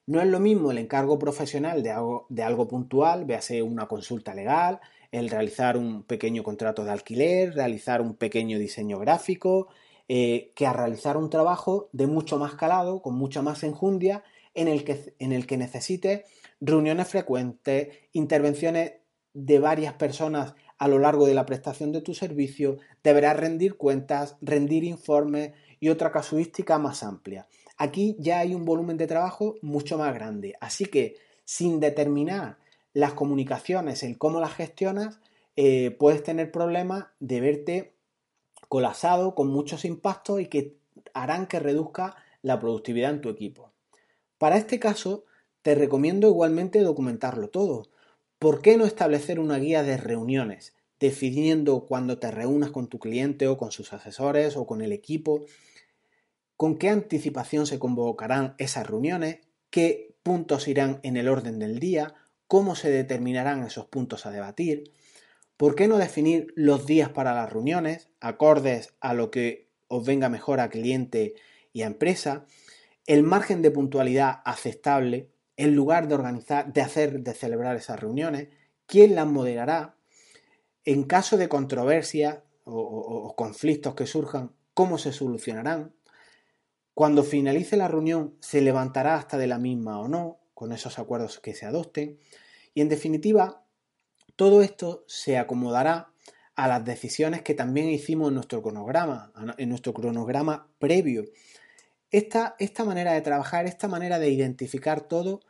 No 0.06 0.22
es 0.22 0.28
lo 0.28 0.40
mismo 0.40 0.70
el 0.70 0.78
encargo 0.78 1.18
profesional 1.18 1.82
de 1.82 1.90
algo, 1.90 2.24
de 2.30 2.42
algo 2.42 2.66
puntual, 2.66 3.26
véase 3.26 3.60
una 3.60 3.86
consulta 3.86 4.32
legal, 4.32 4.80
el 5.12 5.30
realizar 5.30 5.76
un 5.76 6.02
pequeño 6.02 6.42
contrato 6.42 6.84
de 6.84 6.90
alquiler, 6.90 7.54
realizar 7.54 8.00
un 8.00 8.14
pequeño 8.14 8.58
diseño 8.58 8.98
gráfico, 8.98 9.68
eh, 10.08 10.52
que 10.54 10.66
a 10.66 10.72
realizar 10.72 11.16
un 11.16 11.30
trabajo 11.30 11.88
de 11.92 12.06
mucho 12.06 12.38
más 12.38 12.54
calado, 12.54 13.02
con 13.02 13.14
mucha 13.14 13.42
más 13.42 13.62
enjundia, 13.62 14.22
en 14.54 14.68
el 14.68 14.84
que, 14.84 15.14
en 15.18 15.32
el 15.32 15.46
que 15.46 15.56
necesite 15.56 16.24
reuniones 16.60 17.08
frecuentes, 17.08 17.88
intervenciones 18.12 18.94
de 19.34 19.58
varias 19.58 19.94
personas 19.94 20.54
a 20.78 20.88
lo 20.88 20.98
largo 20.98 21.26
de 21.26 21.34
la 21.34 21.46
prestación 21.46 21.92
de 21.92 22.00
tu 22.00 22.14
servicio, 22.14 22.78
deberás 23.02 23.36
rendir 23.36 23.76
cuentas, 23.76 24.36
rendir 24.40 24.84
informes 24.84 25.52
y 25.80 25.88
otra 25.90 26.10
casuística 26.10 26.78
más 26.78 27.02
amplia. 27.02 27.46
Aquí 27.76 28.16
ya 28.18 28.40
hay 28.40 28.54
un 28.54 28.64
volumen 28.64 28.96
de 28.96 29.06
trabajo 29.06 29.56
mucho 29.62 29.98
más 29.98 30.14
grande, 30.14 30.54
así 30.60 30.86
que 30.86 31.16
sin 31.44 31.80
determinar 31.80 32.58
las 32.92 33.14
comunicaciones, 33.14 34.02
el 34.02 34.18
cómo 34.18 34.40
las 34.40 34.54
gestionas, 34.54 35.20
eh, 35.56 35.90
puedes 35.90 36.22
tener 36.22 36.50
problemas 36.52 37.06
de 37.20 37.40
verte 37.40 37.94
colapsado 38.68 39.34
con 39.34 39.48
muchos 39.48 39.84
impactos 39.84 40.40
y 40.40 40.46
que 40.46 40.76
harán 41.14 41.46
que 41.46 41.58
reduzca 41.58 42.16
la 42.42 42.60
productividad 42.60 43.10
en 43.10 43.20
tu 43.20 43.28
equipo. 43.28 43.72
Para 44.38 44.56
este 44.56 44.78
caso, 44.78 45.24
te 45.62 45.74
recomiendo 45.74 46.28
igualmente 46.28 46.80
documentarlo 46.80 47.48
todo. 47.48 47.88
¿Por 48.38 48.62
qué 48.62 48.76
no 48.76 48.84
establecer 48.84 49.40
una 49.40 49.58
guía 49.58 49.82
de 49.82 49.96
reuniones, 49.96 50.74
definiendo 51.00 51.86
cuándo 51.86 52.18
te 52.18 52.30
reúnas 52.30 52.70
con 52.70 52.88
tu 52.88 52.98
cliente 52.98 53.48
o 53.48 53.56
con 53.56 53.72
sus 53.72 53.92
asesores 53.92 54.56
o 54.56 54.66
con 54.66 54.80
el 54.80 54.92
equipo? 54.92 55.44
¿Con 56.56 56.78
qué 56.78 56.88
anticipación 56.88 57.66
se 57.66 57.78
convocarán 57.78 58.54
esas 58.58 58.86
reuniones? 58.86 59.40
¿Qué 59.70 60.14
puntos 60.22 60.68
irán 60.68 61.00
en 61.02 61.16
el 61.16 61.28
orden 61.28 61.58
del 61.58 61.80
día? 61.80 62.14
¿Cómo 62.48 62.74
se 62.74 62.90
determinarán 62.90 63.62
esos 63.62 63.86
puntos 63.86 64.24
a 64.24 64.30
debatir? 64.30 64.90
¿Por 65.58 65.74
qué 65.74 65.86
no 65.86 65.98
definir 65.98 66.52
los 66.56 66.86
días 66.86 67.10
para 67.10 67.34
las 67.34 67.52
reuniones, 67.52 68.08
acordes 68.20 68.94
a 69.00 69.12
lo 69.12 69.30
que 69.30 69.68
os 69.86 70.06
venga 70.06 70.28
mejor 70.28 70.58
a 70.60 70.70
cliente 70.70 71.34
y 71.74 71.82
a 71.82 71.86
empresa? 71.86 72.46
El 73.06 73.22
margen 73.22 73.60
de 73.60 73.70
puntualidad 73.70 74.40
aceptable, 74.44 75.30
el 75.56 75.74
lugar 75.74 76.08
de 76.08 76.14
organizar, 76.14 76.72
de 76.72 76.80
hacer, 76.80 77.20
de 77.20 77.34
celebrar 77.34 77.76
esas 77.76 78.00
reuniones, 78.00 78.48
quién 78.86 79.14
las 79.14 79.26
moderará, 79.26 79.96
en 80.84 81.04
caso 81.04 81.36
de 81.36 81.50
controversia 81.50 82.44
o, 82.64 83.34
conflictos 83.36 83.94
que 83.94 84.06
surjan, 84.06 84.52
cómo 84.72 84.96
se 84.96 85.12
solucionarán. 85.12 85.92
Cuando 86.94 87.22
finalice 87.24 87.76
la 87.76 87.88
reunión, 87.88 88.36
se 88.40 88.62
levantará 88.62 89.16
hasta 89.16 89.36
de 89.36 89.48
la 89.48 89.58
misma 89.58 90.00
o 90.00 90.08
no, 90.08 90.37
con 90.58 90.72
esos 90.72 90.98
acuerdos 90.98 91.38
que 91.38 91.54
se 91.54 91.66
adopten. 91.66 92.18
Y 92.74 92.80
en 92.80 92.88
definitiva, 92.88 93.64
todo 94.34 94.60
esto 94.60 95.04
se 95.06 95.38
acomodará 95.38 96.10
a 96.56 96.66
las 96.66 96.84
decisiones 96.84 97.42
que 97.42 97.54
también 97.54 97.88
hicimos 97.88 98.30
en 98.30 98.34
nuestro 98.34 98.60
cronograma, 98.60 99.32
en 99.56 99.68
nuestro 99.68 99.94
cronograma 99.94 100.68
previo. 100.80 101.26
Esta, 102.10 102.56
esta 102.58 102.82
manera 102.82 103.12
de 103.12 103.20
trabajar, 103.20 103.66
esta 103.66 103.86
manera 103.86 104.18
de 104.18 104.30
identificar 104.30 105.02
todo 105.02 105.42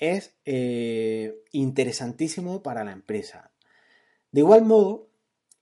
es 0.00 0.34
eh, 0.44 1.44
interesantísimo 1.52 2.64
para 2.64 2.82
la 2.82 2.90
empresa. 2.90 3.52
De 4.32 4.40
igual 4.40 4.64
modo, 4.64 5.10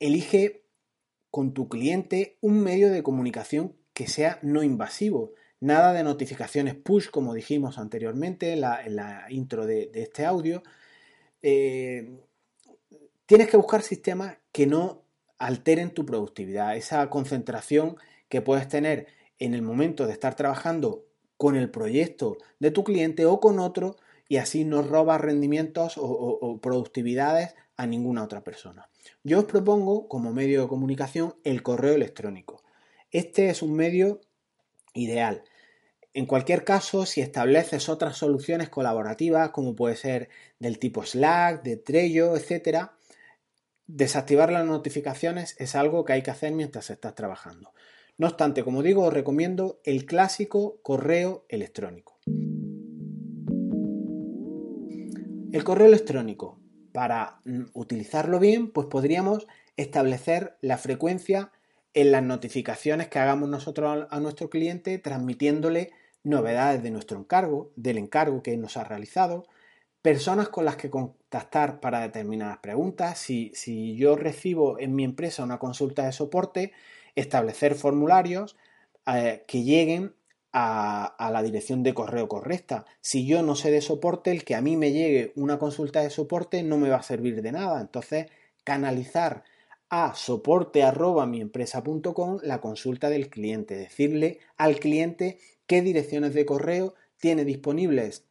elige 0.00 0.64
con 1.30 1.52
tu 1.52 1.68
cliente 1.68 2.38
un 2.40 2.62
medio 2.62 2.90
de 2.90 3.02
comunicación 3.02 3.76
que 3.92 4.06
sea 4.06 4.38
no 4.40 4.62
invasivo. 4.62 5.34
Nada 5.64 5.94
de 5.94 6.04
notificaciones 6.04 6.74
push, 6.74 7.08
como 7.08 7.32
dijimos 7.32 7.78
anteriormente 7.78 8.52
en 8.52 8.60
la, 8.60 9.24
intro 9.30 9.64
de, 9.64 9.90
este 9.94 10.26
audio. 10.26 10.62
Eh, 11.40 12.20
tienes 13.24 13.48
que 13.48 13.56
buscar 13.56 13.80
sistemas 13.80 14.36
que 14.52 14.66
no 14.66 15.00
alteren 15.38 15.94
tu 15.94 16.04
productividad, 16.04 16.76
esa 16.76 17.08
concentración 17.08 17.96
que 18.28 18.42
puedes 18.42 18.68
tener 18.68 19.06
en 19.38 19.54
el 19.54 19.62
momento 19.62 20.06
de 20.06 20.12
estar 20.12 20.34
trabajando 20.34 21.06
con 21.38 21.56
el 21.56 21.70
proyecto 21.70 22.36
de 22.58 22.70
tu 22.70 22.84
cliente 22.84 23.24
o 23.24 23.40
con 23.40 23.58
otro 23.58 23.96
y 24.28 24.36
así 24.36 24.66
no 24.66 24.82
robas 24.82 25.22
rendimientos 25.22 25.94
o, 25.96 26.60
productividades 26.60 27.54
a 27.78 27.86
ninguna 27.86 28.22
otra 28.22 28.44
persona. 28.44 28.90
Yo 29.22 29.38
os 29.38 29.44
propongo 29.46 30.08
como 30.08 30.30
medio 30.30 30.60
de 30.60 30.68
comunicación 30.68 31.36
el 31.42 31.62
correo 31.62 31.94
electrónico. 31.94 32.62
Este 33.10 33.48
es 33.48 33.62
un 33.62 33.72
medio 33.72 34.20
ideal. 34.92 35.42
En 36.14 36.26
cualquier 36.26 36.64
caso, 36.64 37.04
si 37.06 37.20
estableces 37.20 37.88
otras 37.88 38.16
soluciones 38.16 38.70
colaborativas, 38.70 39.50
como 39.50 39.76
puede 39.76 39.96
ser 39.96 40.30
del 40.58 40.78
tipo 40.78 41.04
Slack, 41.04 41.62
de 41.62 41.76
Trello, 41.76 42.36
etcétera, 42.36 42.96
Desactivar 43.86 44.50
las 44.50 44.64
notificaciones 44.64 45.56
es 45.58 45.74
algo 45.74 46.06
que 46.06 46.14
hay 46.14 46.22
que 46.22 46.30
hacer 46.30 46.52
mientras 46.52 46.88
estás 46.88 47.14
trabajando. 47.14 47.74
No 48.16 48.28
obstante, 48.28 48.64
como 48.64 48.82
digo, 48.82 49.02
os 49.04 49.12
recomiendo 49.12 49.78
el 49.84 50.06
clásico 50.06 50.78
correo 50.82 51.44
electrónico. 51.50 52.18
El 55.52 55.64
correo 55.64 55.86
electrónico, 55.86 56.58
para 56.92 57.40
mm, 57.44 57.64
utilizarlo 57.74 58.38
bien, 58.38 58.70
pues 58.70 58.86
podríamos 58.86 59.46
establecer 59.76 60.56
la 60.62 60.78
frecuencia 60.78 61.52
en 61.92 62.10
las 62.10 62.22
notificaciones 62.22 63.08
que 63.08 63.18
hagamos 63.18 63.50
nosotros 63.50 64.06
a 64.10 64.20
nuestro 64.20 64.48
cliente, 64.48 64.96
transmitiéndole 64.98 65.92
novedades 66.24 66.82
de 66.82 66.90
nuestro 66.90 67.18
encargo, 67.18 67.70
del 67.76 67.98
encargo 67.98 68.42
que 68.42 68.56
nos 68.56 68.76
ha 68.76 68.84
realizado, 68.84 69.46
personas 70.02 70.48
con 70.48 70.64
las 70.64 70.76
que 70.76 70.90
contactar 70.90 71.80
para 71.80 72.00
determinadas 72.00 72.58
preguntas. 72.58 73.18
Si, 73.18 73.96
yo 73.96 74.16
recibo 74.16 74.78
en 74.78 74.94
mi 74.94 75.04
empresa 75.04 75.44
una 75.44 75.58
consulta 75.58 76.04
de 76.04 76.12
soporte, 76.12 76.72
establecer 77.14 77.74
formularios 77.74 78.56
eh, 79.06 79.44
que 79.46 79.62
lleguen 79.62 80.14
a, 80.52 81.30
la 81.32 81.42
dirección 81.42 81.82
de 81.82 81.94
correo 81.94 82.28
correcta. 82.28 82.84
Si 83.00 83.26
yo 83.26 83.42
no 83.42 83.56
sé 83.56 83.70
de 83.70 83.80
soporte, 83.80 84.30
el 84.30 84.44
que 84.44 84.54
a 84.54 84.60
mí 84.60 84.76
me 84.76 84.92
llegue 84.92 85.32
una 85.36 85.58
consulta 85.58 86.00
de 86.00 86.10
soporte 86.10 86.62
no 86.62 86.78
me 86.78 86.90
va 86.90 86.96
a 86.96 87.02
servir 87.02 87.42
de 87.42 87.52
nada. 87.52 87.80
Entonces, 87.80 88.26
canalizar 88.62 89.44
a 89.96 90.12
soporte 90.16 90.82
la 92.42 92.60
consulta 92.60 93.10
del 93.10 93.30
cliente, 93.30 93.76
decirle 93.76 94.40
al 94.56 94.80
cliente 94.80 95.38
qué 95.68 95.82
direcciones 95.82 96.34
de 96.34 96.44
correo 96.44 96.94
tiene 97.20 97.44
disponibles 97.44 98.24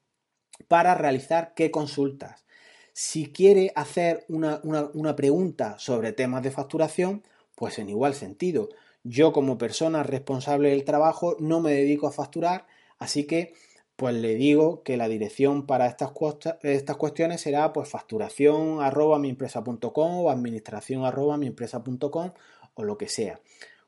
para 0.68 0.94
realizar 0.94 1.54
qué 1.56 1.72
consultas. 1.72 2.44
Si 2.92 3.32
quiere 3.32 3.72
hacer 3.76 4.26
una, 4.28 5.16
pregunta 5.16 5.80
sobre 5.80 6.12
temas 6.12 6.44
de 6.44 6.52
facturación, 6.52 7.24
pues 7.56 7.80
en 7.80 7.90
igual 7.90 8.14
sentido. 8.14 8.68
Yo 9.06 9.32
como 9.32 9.58
persona 9.58 10.04
responsable 10.04 10.72
del 10.72 10.84
trabajo 10.84 11.38
no 11.40 11.62
me 11.62 11.72
dedico 11.72 12.08
a 12.08 12.12
facturar, 12.12 12.68
así 13.00 13.24
que 13.24 13.54
pues 14.04 14.16
le 14.16 14.36
digo 14.36 14.84
que 14.84 14.98
la 14.98 15.08
dirección 15.08 15.66
para 15.66 15.88
estas, 15.88 16.12
estas 16.62 16.98
cuestiones 16.98 17.40
será 17.40 17.72
pues 17.72 17.88
facturación 17.88 18.82
arroba 18.82 19.16
o 19.16 20.30
administración 20.30 21.06
arroba 21.06 21.40
o 22.74 22.84
lo 22.84 22.98
que 22.98 23.08
sea. 23.08 23.40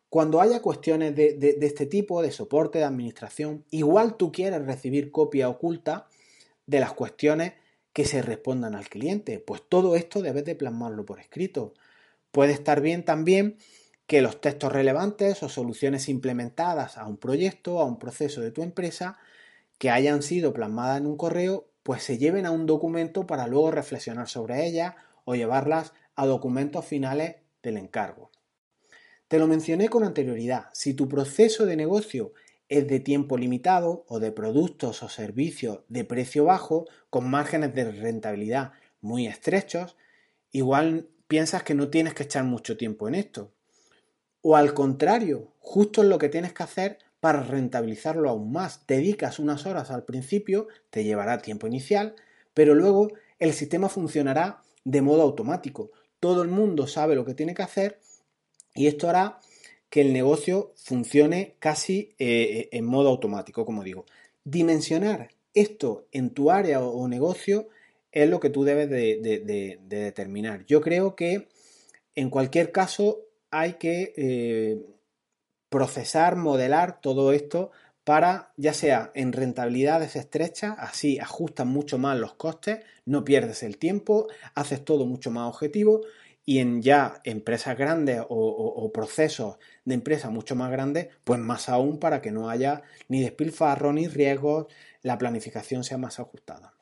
Cuando 0.08 0.40
haya 0.40 0.62
cuestiones 0.62 1.18
de, 1.18 1.34
de, 1.34 1.58
este 1.60 1.86
tipo, 1.86 2.22
de 2.22 2.32
soporte, 2.32 2.80
de 2.80 2.86
administración, 2.86 3.66
igual 3.72 4.16
tú 4.16 4.32
quieres 4.32 4.66
recibir 4.66 5.12
copia 5.12 5.50
oculta 5.50 6.08
de 6.66 6.80
las 6.80 6.94
cuestiones 6.94 7.52
que 7.92 8.06
se 8.06 8.22
respondan 8.22 8.74
al 8.74 8.88
cliente. 8.88 9.40
Pues 9.42 9.64
todo 9.68 9.98
esto 9.98 10.22
debes 10.22 10.46
de 10.46 10.56
plasmarlo 10.56 11.06
por 11.06 11.20
escrito. 11.20 11.74
Puede 12.32 12.54
estar 12.54 12.80
bien 12.80 13.04
también 13.04 13.58
que 14.08 14.22
los 14.22 14.40
textos 14.40 14.72
relevantes 14.72 15.44
o 15.44 15.50
soluciones 15.50 16.08
implementadas 16.08 16.98
a 16.98 17.06
un 17.06 17.18
proyecto, 17.18 17.82
a 17.82 17.84
un 17.84 18.00
proceso 18.00 18.40
de 18.40 18.52
tu 18.52 18.64
empresa, 18.64 19.20
que 19.78 19.90
hayan 19.90 20.22
sido 20.22 20.54
plasmadas 20.54 21.00
en 21.00 21.08
un 21.08 21.18
correo, 21.18 21.68
pues 21.84 22.04
se 22.04 22.18
lleven 22.18 22.46
a 22.46 22.52
un 22.52 22.66
documento 22.66 23.28
para 23.28 23.48
luego 23.48 23.72
reflexionar 23.72 24.28
sobre 24.28 24.66
ellas 24.66 24.96
o 25.26 25.36
llevarlas 25.36 25.94
a 26.16 26.26
documentos 26.26 26.86
finales 26.86 27.36
del 27.62 27.78
encargo. 27.78 28.32
Te 29.28 29.40
lo 29.40 29.48
mencioné 29.48 29.90
con 29.90 30.04
anterioridad, 30.04 30.70
si 30.74 30.94
tu 30.94 31.10
proceso 31.10 31.66
de 31.66 31.76
negocio 31.76 32.34
es 32.70 32.88
de 32.88 33.00
tiempo 33.00 33.38
limitado 33.38 34.06
o 34.08 34.20
de 34.20 34.32
productos 34.32 35.04
o 35.04 35.10
servicios 35.10 35.82
de 35.88 36.04
precio 36.04 36.46
bajo 36.46 36.86
con 37.10 37.30
márgenes 37.30 37.76
de 37.76 37.92
rentabilidad 37.92 38.72
muy 39.02 39.28
estrechos, 39.28 39.98
igual 40.52 41.10
piensas 41.28 41.64
que 41.64 41.76
no 41.76 41.90
tienes 41.90 42.14
que 42.14 42.24
echar 42.24 42.44
mucho 42.44 42.78
tiempo 42.78 43.08
en 43.08 43.16
esto. 43.16 43.52
O 44.42 44.56
al 44.56 44.74
contrario, 44.74 45.54
justo 45.60 46.04
es 46.04 46.08
lo 46.08 46.18
que 46.18 46.30
tienes 46.30 46.54
que 46.54 46.64
hacer 46.64 47.00
para 47.26 47.42
rentabilizarlo 47.42 48.30
aún 48.30 48.52
más. 48.52 48.86
Dedicas 48.86 49.40
unas 49.40 49.66
horas 49.66 49.90
al 49.90 50.04
principio, 50.04 50.68
te 50.92 51.04
llevará 51.04 51.40
tiempo 51.40 51.66
inicial, 51.66 52.14
pero 52.54 52.76
luego 52.76 53.14
el 53.40 53.54
sistema 53.54 53.90
funcionará 53.90 54.62
de 54.84 55.02
modo 55.02 55.24
automático. 55.24 55.90
Todo 56.20 56.44
el 56.44 56.50
mundo 56.50 56.86
sabe 56.86 57.16
lo 57.16 57.26
que 57.26 57.34
tiene 57.34 57.56
que 57.56 57.64
hacer 57.64 58.00
y 58.76 58.86
esto 58.86 59.10
hará 59.10 59.40
que 59.90 60.02
el 60.02 60.14
negocio 60.14 60.74
funcione 60.76 61.56
casi 61.58 62.14
eh, 62.20 62.70
en 62.72 62.86
modo 62.86 63.10
automático, 63.10 63.66
como 63.66 63.84
digo. 63.84 64.06
Dimensionar 64.44 65.30
esto 65.56 66.06
en 66.12 66.30
tu 66.30 66.52
área 66.52 66.80
o, 66.82 67.08
negocio 67.08 67.70
es 68.12 68.30
lo 68.30 68.40
que 68.40 68.52
tú 68.52 68.66
debes 68.66 68.88
de, 68.88 69.80
determinar. 69.88 70.64
Yo 70.68 70.80
creo 70.80 71.16
que 71.16 71.48
en 72.14 72.30
cualquier 72.30 72.72
caso 72.72 73.22
hay 73.50 73.74
que 73.80 74.14
eh, 74.16 74.95
procesar, 75.76 76.38
modelar 76.38 77.02
todo 77.02 77.34
esto 77.34 77.70
para, 78.06 78.54
ya 78.56 78.74
sea 78.74 79.12
en 79.14 79.34
rentabilidades 79.34 80.16
estrechas, 80.16 80.74
así 80.80 81.20
ajustas 81.20 81.68
mucho 81.68 81.98
más 81.98 82.18
los 82.18 82.36
costes, 82.36 82.80
no 83.04 83.26
pierdes 83.26 83.62
el 83.62 83.78
tiempo, 83.78 84.28
haces 84.54 84.86
todo 84.86 85.06
mucho 85.06 85.32
más 85.32 85.50
objetivo 85.50 86.00
y 86.46 86.60
en 86.60 86.82
ya 86.82 87.20
empresas 87.26 87.78
grandes 87.78 88.22
o, 88.30 88.90
procesos 88.94 89.58
de 89.84 89.96
empresas 89.96 90.32
mucho 90.32 90.56
más 90.56 90.72
grandes, 90.72 91.10
pues 91.26 91.42
más 91.42 91.68
aún 91.68 92.00
para 92.00 92.22
que 92.22 92.32
no 92.32 92.50
haya 92.50 92.84
ni 93.10 93.20
despilfarro 93.22 93.92
ni 93.92 94.08
riesgos, 94.08 94.68
la 95.02 95.18
planificación 95.18 95.84
sea 95.84 95.98
más 95.98 96.22
ajustada. 96.22 96.74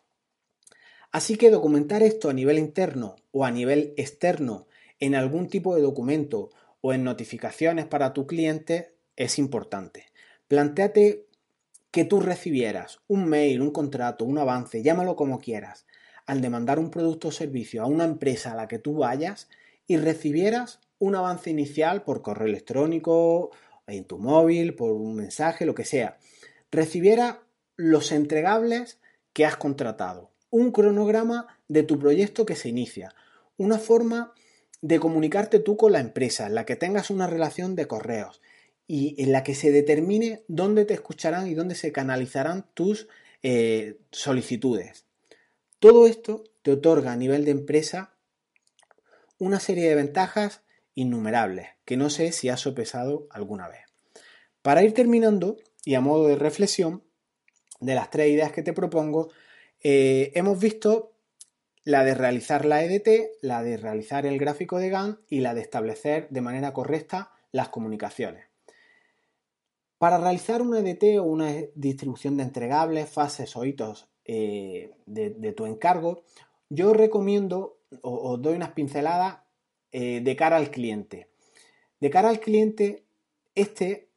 Así 1.12 1.36
que 1.36 1.50
documentar 1.50 2.04
esto 2.04 2.30
a 2.30 2.34
nivel 2.34 2.60
interno 2.60 3.16
o 3.32 3.44
a 3.44 3.50
nivel 3.50 3.96
externo 3.98 4.68
en 5.00 5.16
algún 5.16 5.48
tipo 5.48 5.76
de 5.76 5.82
documento 5.82 6.52
o 6.86 6.92
en 6.92 7.06
notificaciones 7.06 7.86
para 7.86 8.12
tu 8.12 8.28
cliente 8.28 8.94
es 9.16 9.40
importante. 9.40 10.08
Plantéate 10.50 11.26
que 11.92 12.04
tú 12.04 12.20
recibieras 12.20 13.00
un 13.08 13.26
mail, 13.26 13.62
un 13.62 13.72
contrato, 13.72 14.26
un 14.26 14.38
avance, 14.38 14.84
llámalo 14.84 15.16
como 15.16 15.40
quieras, 15.40 15.86
al 16.26 16.42
demandar 16.42 16.80
un 16.80 16.92
producto 16.92 17.30
o 17.30 17.32
servicio 17.32 17.82
a 17.82 17.86
una 17.86 18.04
empresa 18.04 18.52
a 18.52 18.56
la 18.56 18.68
que 18.68 18.80
tú 18.80 18.96
vayas 18.96 19.48
y 19.88 19.96
recibieras 19.96 20.82
un 21.00 21.16
avance 21.16 21.50
inicial 21.50 22.04
por 22.04 22.22
correo 22.22 22.48
electrónico, 22.48 23.52
en 23.88 24.04
tu 24.04 24.20
móvil, 24.20 24.76
por 24.76 24.92
un 24.92 25.16
mensaje, 25.16 25.66
lo 25.66 25.76
que 25.76 25.86
sea, 25.86 26.18
recibiera 26.70 27.44
los 27.78 28.12
entregables 28.12 29.00
que 29.32 29.46
has 29.46 29.56
contratado, 29.56 30.32
un 30.50 30.74
cronograma 30.74 31.48
de 31.70 31.84
tu 31.84 31.98
proyecto 31.98 32.46
que 32.46 32.56
se 32.58 32.68
inicia, 32.68 33.16
una 33.56 33.78
forma 33.78 34.34
de 34.84 35.00
comunicarte 35.00 35.60
tú 35.60 35.78
con 35.78 35.94
la 35.94 36.02
empresa, 36.02 36.46
en 36.46 36.56
la 36.56 36.66
que 36.66 36.76
tengas 36.76 37.10
una 37.10 37.26
relación 37.26 37.74
de 37.74 37.88
correos 37.88 38.42
y 38.86 39.16
en 39.24 39.32
la 39.32 39.42
que 39.42 39.56
se 39.56 39.72
determine 39.72 40.44
dónde 40.50 40.84
te 40.84 40.94
escucharán 40.94 41.48
y 41.48 41.54
dónde 41.54 41.76
se 41.76 41.94
canalizarán 41.94 42.66
tus 42.74 43.08
eh, 43.44 43.98
solicitudes. 44.12 45.06
Todo 45.80 46.06
esto 46.06 46.44
te 46.64 46.74
otorga 46.74 47.14
a 47.14 47.16
nivel 47.16 47.46
de 47.46 47.52
empresa 47.52 48.14
una 49.40 49.62
serie 49.62 49.88
de 49.88 49.96
ventajas 49.96 50.64
innumerables 50.96 51.70
que 51.86 51.96
no 51.96 52.10
sé 52.10 52.34
si 52.34 52.50
has 52.50 52.60
sopesado 52.60 53.28
alguna 53.30 53.70
vez. 53.70 53.86
Para 54.62 54.84
ir 54.84 54.94
terminando 54.94 55.56
y 55.86 55.96
a 55.96 56.02
modo 56.02 56.28
de 56.28 56.36
reflexión 56.36 57.04
de 57.80 57.96
las 57.96 58.10
tres 58.10 58.32
ideas 58.34 58.52
que 58.52 58.64
te 58.64 58.74
propongo, 58.74 59.32
eh, 59.82 60.34
hemos 60.36 60.60
visto 60.60 61.13
la 61.84 62.04
de 62.04 62.14
realizar 62.16 62.66
la 62.66 62.84
EDT, 62.84 63.40
la 63.42 63.62
de 63.64 63.78
realizar 63.78 64.26
el 64.26 64.38
gráfico 64.38 64.80
de 64.80 64.90
GAN 64.90 65.20
y 65.30 65.42
la 65.42 65.54
de 65.54 65.62
establecer 65.62 66.28
de 66.30 66.42
manera 66.42 66.74
correcta 66.74 67.32
las 67.52 67.70
comunicaciones. 67.70 68.46
Para 69.98 70.18
realizar 70.18 70.62
una 70.62 70.80
EDT 70.80 71.20
o 71.20 71.24
una 71.24 71.54
distribución 71.76 72.38
de 72.38 72.44
entregables, 72.44 73.10
fases 73.10 73.56
o 73.56 73.66
hitos 73.66 74.10
eh, 74.26 74.92
de, 75.06 75.54
tu 75.54 75.66
encargo, 75.66 76.24
yo 76.70 76.94
recomiendo 76.94 77.80
o 78.02 78.32
os 78.32 78.42
doy 78.42 78.56
unas 78.56 78.72
pinceladas 78.72 79.40
eh, 79.92 80.22
de 80.22 80.36
cara 80.36 80.58
al 80.58 80.72
cliente. 80.72 81.30
De 82.00 82.10
cara 82.10 82.30
al 82.30 82.40
cliente, 82.40 83.06
este, 83.56 84.10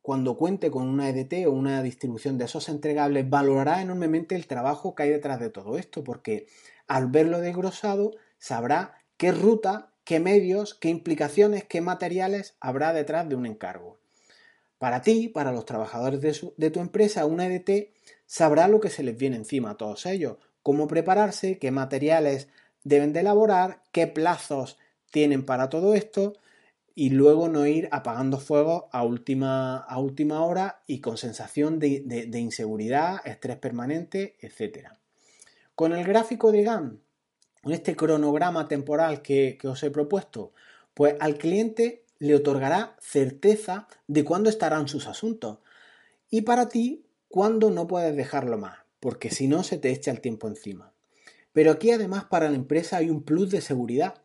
cuando 0.00 0.36
cuente 0.36 0.70
con 0.70 0.88
una 0.88 1.08
EDT 1.08 1.46
o 1.46 1.50
una 1.52 1.82
distribución 1.82 2.38
de 2.38 2.46
esos 2.46 2.68
entregables, 2.68 3.28
valorará 3.28 3.82
enormemente 3.82 4.36
el 4.36 4.46
trabajo 4.46 4.94
que 4.94 5.02
hay 5.02 5.10
detrás 5.10 5.40
de 5.40 5.50
todo 5.50 5.76
esto, 5.76 6.02
porque 6.02 6.46
al 6.90 7.06
verlo 7.06 7.40
desgrosado, 7.40 8.16
sabrá 8.38 8.96
qué 9.16 9.30
ruta, 9.30 9.92
qué 10.02 10.18
medios, 10.18 10.74
qué 10.74 10.88
implicaciones, 10.88 11.62
qué 11.62 11.80
materiales 11.80 12.56
habrá 12.58 12.92
detrás 12.92 13.28
de 13.28 13.36
un 13.36 13.46
encargo. 13.46 14.00
Para 14.78 15.00
ti, 15.00 15.28
para 15.28 15.52
los 15.52 15.66
trabajadores 15.66 16.20
de, 16.20 16.52
de 16.56 16.70
tu 16.72 16.80
empresa, 16.80 17.26
una 17.26 17.46
EDT 17.46 17.92
sabrá 18.26 18.66
lo 18.66 18.80
que 18.80 18.90
se 18.90 19.04
les 19.04 19.16
viene 19.16 19.36
encima 19.36 19.70
a 19.70 19.76
todos 19.76 20.04
ellos, 20.04 20.38
cómo 20.64 20.88
prepararse, 20.88 21.60
qué 21.60 21.70
materiales 21.70 22.48
deben 22.82 23.12
de 23.12 23.20
elaborar, 23.20 23.84
qué 23.92 24.08
plazos 24.08 24.76
tienen 25.12 25.46
para 25.46 25.68
todo 25.68 25.94
esto 25.94 26.32
y 26.96 27.10
luego 27.10 27.48
no 27.48 27.68
ir 27.68 27.88
apagando 27.92 28.40
fuego 28.40 28.88
a 28.90 29.04
última, 29.04 29.86
hora 30.44 30.82
y 30.88 31.00
con 31.00 31.18
sensación 31.18 31.78
de, 31.78 32.28
inseguridad, 32.34 33.24
estrés 33.24 33.58
permanente, 33.58 34.34
etc. 34.40 34.99
Con 35.74 35.92
el 35.92 36.04
gráfico 36.04 36.52
de 36.52 36.62
GAN, 36.62 37.00
con 37.62 37.72
este 37.72 37.96
cronograma 37.96 38.68
temporal 38.68 39.22
que, 39.22 39.58
que 39.60 39.68
os 39.68 39.82
he 39.82 39.90
propuesto, 39.90 40.52
pues 40.94 41.14
al 41.20 41.36
cliente 41.36 42.04
le 42.18 42.34
otorgará 42.34 42.96
certeza 43.00 43.88
de 44.06 44.24
cuándo 44.24 44.50
estarán 44.50 44.88
sus 44.88 45.06
asuntos. 45.06 45.58
Y 46.28 46.42
para 46.42 46.68
ti 46.68 47.06
cuando 47.28 47.70
no 47.70 47.86
puedes 47.86 48.16
dejarlo 48.16 48.58
más, 48.58 48.78
porque 48.98 49.30
si 49.30 49.46
no 49.46 49.62
se 49.62 49.78
te 49.78 49.90
echa 49.90 50.10
el 50.10 50.20
tiempo 50.20 50.48
encima. 50.48 50.92
Pero 51.52 51.72
aquí 51.72 51.90
además 51.90 52.24
para 52.24 52.50
la 52.50 52.56
empresa 52.56 52.98
hay 52.98 53.08
un 53.08 53.22
plus 53.22 53.50
de 53.50 53.60
seguridad. 53.60 54.22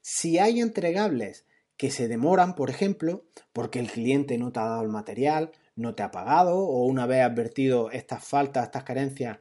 Si 0.00 0.38
hay 0.38 0.60
entregables 0.60 1.46
que 1.76 1.90
se 1.90 2.08
demoran, 2.08 2.54
por 2.54 2.70
ejemplo, 2.70 3.24
porque 3.52 3.80
el 3.80 3.90
cliente 3.90 4.38
no 4.38 4.52
te 4.52 4.60
ha 4.60 4.64
dado 4.64 4.82
el 4.82 4.88
material, 4.88 5.52
no 5.76 5.94
te 5.94 6.02
ha 6.02 6.10
pagado 6.10 6.58
o 6.58 6.84
una 6.84 7.06
vez 7.06 7.22
advertido 7.22 7.90
estas 7.90 8.22
faltas, 8.22 8.64
estas 8.64 8.84
carencias, 8.84 9.38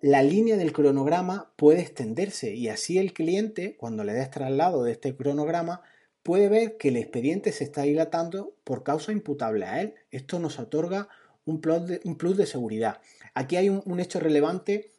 la 0.00 0.22
línea 0.22 0.56
del 0.56 0.72
cronograma 0.72 1.52
puede 1.56 1.80
extenderse 1.80 2.54
y 2.54 2.68
así 2.68 2.98
el 2.98 3.12
cliente, 3.12 3.76
cuando 3.76 4.04
le 4.04 4.12
des 4.12 4.30
traslado 4.30 4.84
de 4.84 4.92
este 4.92 5.16
cronograma, 5.16 5.82
puede 6.22 6.48
ver 6.48 6.76
que 6.76 6.88
el 6.88 6.96
expediente 6.96 7.52
se 7.52 7.64
está 7.64 7.82
dilatando 7.82 8.54
por 8.64 8.82
causa 8.82 9.12
imputable 9.12 9.64
a 9.64 9.80
él. 9.80 9.94
Esto 10.10 10.38
nos 10.38 10.58
otorga 10.58 11.08
un 11.46 11.60
plus 11.60 12.36
de, 12.36 12.46
seguridad. 12.46 13.00
Aquí 13.34 13.56
hay 13.56 13.70
un, 13.70 14.00
hecho 14.00 14.20
relevante 14.20 14.92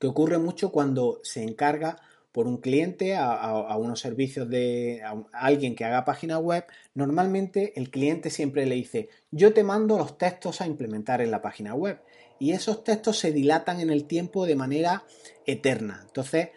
que 0.00 0.08
ocurre 0.08 0.38
mucho 0.38 0.72
cuando 0.72 1.20
se 1.22 1.42
encarga 1.42 1.96
por 2.32 2.48
un 2.48 2.58
cliente 2.58 3.14
a, 3.16 3.76
unos 3.78 4.00
servicios 4.00 4.50
de 4.50 5.02
alguien 5.32 5.74
que 5.74 5.84
haga 5.84 6.04
página 6.04 6.38
web, 6.38 6.64
normalmente 6.92 7.72
el 7.76 7.88
cliente 7.88 8.28
siempre 8.28 8.66
le 8.66 8.74
dice, 8.74 9.08
yo 9.30 9.54
te 9.54 9.62
mando 9.62 9.96
los 9.96 10.18
textos 10.18 10.60
a 10.60 10.66
implementar 10.66 11.22
en 11.22 11.30
la 11.30 11.40
página 11.40 11.74
web. 11.74 11.98
Y 12.38 12.52
esos 12.52 12.84
textos 12.84 13.18
se 13.18 13.32
dilatan 13.32 13.80
en 13.80 13.90
el 13.90 14.04
tiempo 14.04 14.46
de 14.46 14.56
manera 14.56 15.04
eterna. 15.46 16.02
Entonces, 16.06 16.50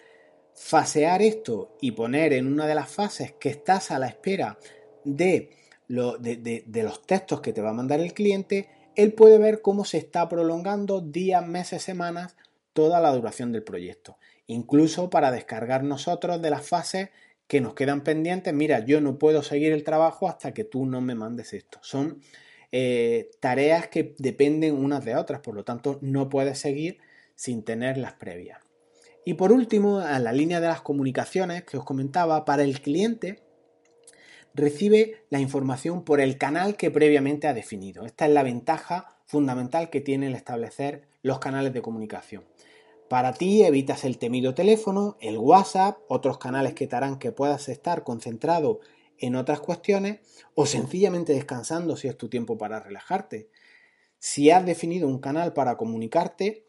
fasear 0.53 1.21
esto 1.21 1.77
y 1.81 1.91
poner 1.91 2.33
en 2.33 2.47
una 2.47 2.67
de 2.67 2.75
las 2.75 2.89
fases 2.89 3.33
que 3.39 3.49
estás 3.49 3.91
a 3.91 3.99
la 3.99 4.07
espera 4.07 4.57
de, 5.03 5.51
de 5.87 6.83
los 6.83 7.05
textos 7.05 7.41
que 7.41 7.53
te 7.53 7.61
va 7.61 7.69
a 7.69 7.73
mandar 7.73 7.99
el 7.99 8.13
cliente 8.13 8.67
él 8.99 9.13
puede 9.13 9.37
ver 9.37 9.61
cómo 9.61 9.85
se 9.85 9.97
está 9.97 10.27
prolongando 10.27 10.99
días, 10.99 11.47
meses, 11.47 11.81
semanas, 11.81 12.35
toda 12.73 12.99
la 12.99 13.11
duración 13.11 13.53
del 13.53 13.63
proyecto. 13.63 14.17
Incluso 14.47 15.09
para 15.09 15.31
descargar 15.31 15.85
nosotros 15.85 16.41
de 16.41 16.49
las 16.49 16.67
fases 16.67 17.09
que 17.47 17.61
nos 17.61 17.75
quedan 17.75 18.03
pendientes, 18.03 18.53
mira, 18.53 18.79
yo 18.79 18.99
no 18.99 19.17
puedo 19.17 19.41
seguir 19.41 19.71
el 19.71 19.85
trabajo 19.85 20.27
hasta 20.27 20.53
que 20.53 20.65
tú 20.65 20.85
no 20.85 20.99
me 20.99 21.15
mandes 21.15 21.53
esto. 21.53 21.79
Son 21.81 22.21
eh, 22.71 23.31
tareas 23.39 23.87
que 23.87 24.15
dependen 24.17 24.75
unas 24.75 25.03
de 25.05 25.15
otras, 25.15 25.41
por 25.41 25.55
lo 25.55 25.63
tanto 25.63 25.97
no 26.01 26.29
puedes 26.29 26.59
seguir 26.59 26.99
sin 27.35 27.63
tener 27.63 27.97
las 27.97 28.13
previas. 28.13 28.59
Y 29.25 29.35
por 29.35 29.51
último, 29.51 29.99
a 29.99 30.19
la 30.19 30.31
línea 30.31 30.59
de 30.59 30.67
las 30.67 30.81
comunicaciones 30.81 31.63
que 31.63 31.77
os 31.77 31.85
comentaba, 31.85 32.45
para 32.45 32.63
el 32.63 32.81
cliente 32.81 33.43
recibe 34.53 35.23
la 35.29 35.39
información 35.39 36.03
por 36.03 36.21
el 36.21 36.37
canal 36.37 36.75
que 36.75 36.91
previamente 36.91 37.47
ha 37.47 37.53
definido. 37.53 38.05
Esta 38.05 38.25
es 38.25 38.31
la 38.31 38.43
ventaja 38.43 39.17
fundamental 39.25 39.89
que 39.89 40.01
tiene 40.01 40.27
el 40.27 40.35
establecer 40.35 41.07
los 41.21 41.39
canales 41.39 41.73
de 41.73 41.81
comunicación. 41.81 42.43
Para 43.09 43.33
ti 43.33 43.63
evitas 43.63 44.05
el 44.05 44.17
temido 44.17 44.53
teléfono, 44.53 45.17
el 45.19 45.37
WhatsApp, 45.37 45.97
otros 46.07 46.37
canales 46.37 46.73
que 46.73 46.87
te 46.87 46.95
harán 46.95 47.19
que 47.19 47.31
puedas 47.31 47.69
estar 47.69 48.03
concentrado 48.03 48.79
en 49.19 49.35
otras 49.35 49.59
cuestiones 49.59 50.19
o 50.55 50.65
sencillamente 50.65 51.33
descansando 51.33 51.95
si 51.97 52.07
es 52.07 52.17
tu 52.17 52.29
tiempo 52.29 52.57
para 52.57 52.79
relajarte. 52.79 53.49
Si 54.19 54.51
has 54.51 54.65
definido 54.65 55.07
un 55.07 55.19
canal 55.19 55.53
para 55.53 55.77
comunicarte, 55.77 56.67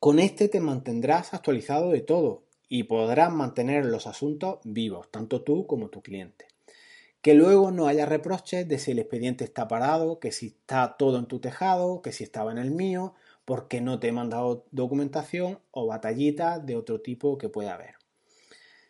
con 0.00 0.18
este 0.18 0.48
te 0.48 0.60
mantendrás 0.60 1.34
actualizado 1.34 1.90
de 1.90 2.00
todo 2.00 2.44
y 2.68 2.84
podrás 2.84 3.32
mantener 3.32 3.84
los 3.84 4.06
asuntos 4.06 4.58
vivos, 4.64 5.10
tanto 5.10 5.42
tú 5.42 5.66
como 5.66 5.88
tu 5.88 6.02
cliente. 6.02 6.46
Que 7.20 7.34
luego 7.34 7.72
no 7.72 7.88
haya 7.88 8.06
reproches 8.06 8.68
de 8.68 8.78
si 8.78 8.92
el 8.92 9.00
expediente 9.00 9.44
está 9.44 9.66
parado, 9.66 10.20
que 10.20 10.30
si 10.30 10.48
está 10.48 10.96
todo 10.96 11.18
en 11.18 11.26
tu 11.26 11.40
tejado, 11.40 12.00
que 12.00 12.12
si 12.12 12.22
estaba 12.22 12.52
en 12.52 12.58
el 12.58 12.70
mío, 12.70 13.14
porque 13.44 13.80
no 13.80 13.98
te 13.98 14.08
he 14.08 14.12
mandado 14.12 14.66
documentación 14.70 15.58
o 15.70 15.86
batallitas 15.86 16.64
de 16.64 16.76
otro 16.76 17.00
tipo 17.00 17.38
que 17.38 17.48
pueda 17.48 17.74
haber. 17.74 17.94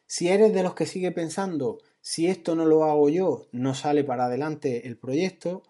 Si 0.06 0.28
eres 0.28 0.52
de 0.52 0.62
los 0.62 0.74
que 0.74 0.84
sigue 0.84 1.12
pensando, 1.12 1.78
si 2.00 2.28
esto 2.28 2.54
no 2.54 2.64
lo 2.64 2.84
hago 2.84 3.08
yo, 3.08 3.46
no 3.52 3.74
sale 3.74 4.04
para 4.04 4.26
adelante 4.26 4.86
el 4.86 4.96
proyecto, 4.96 5.62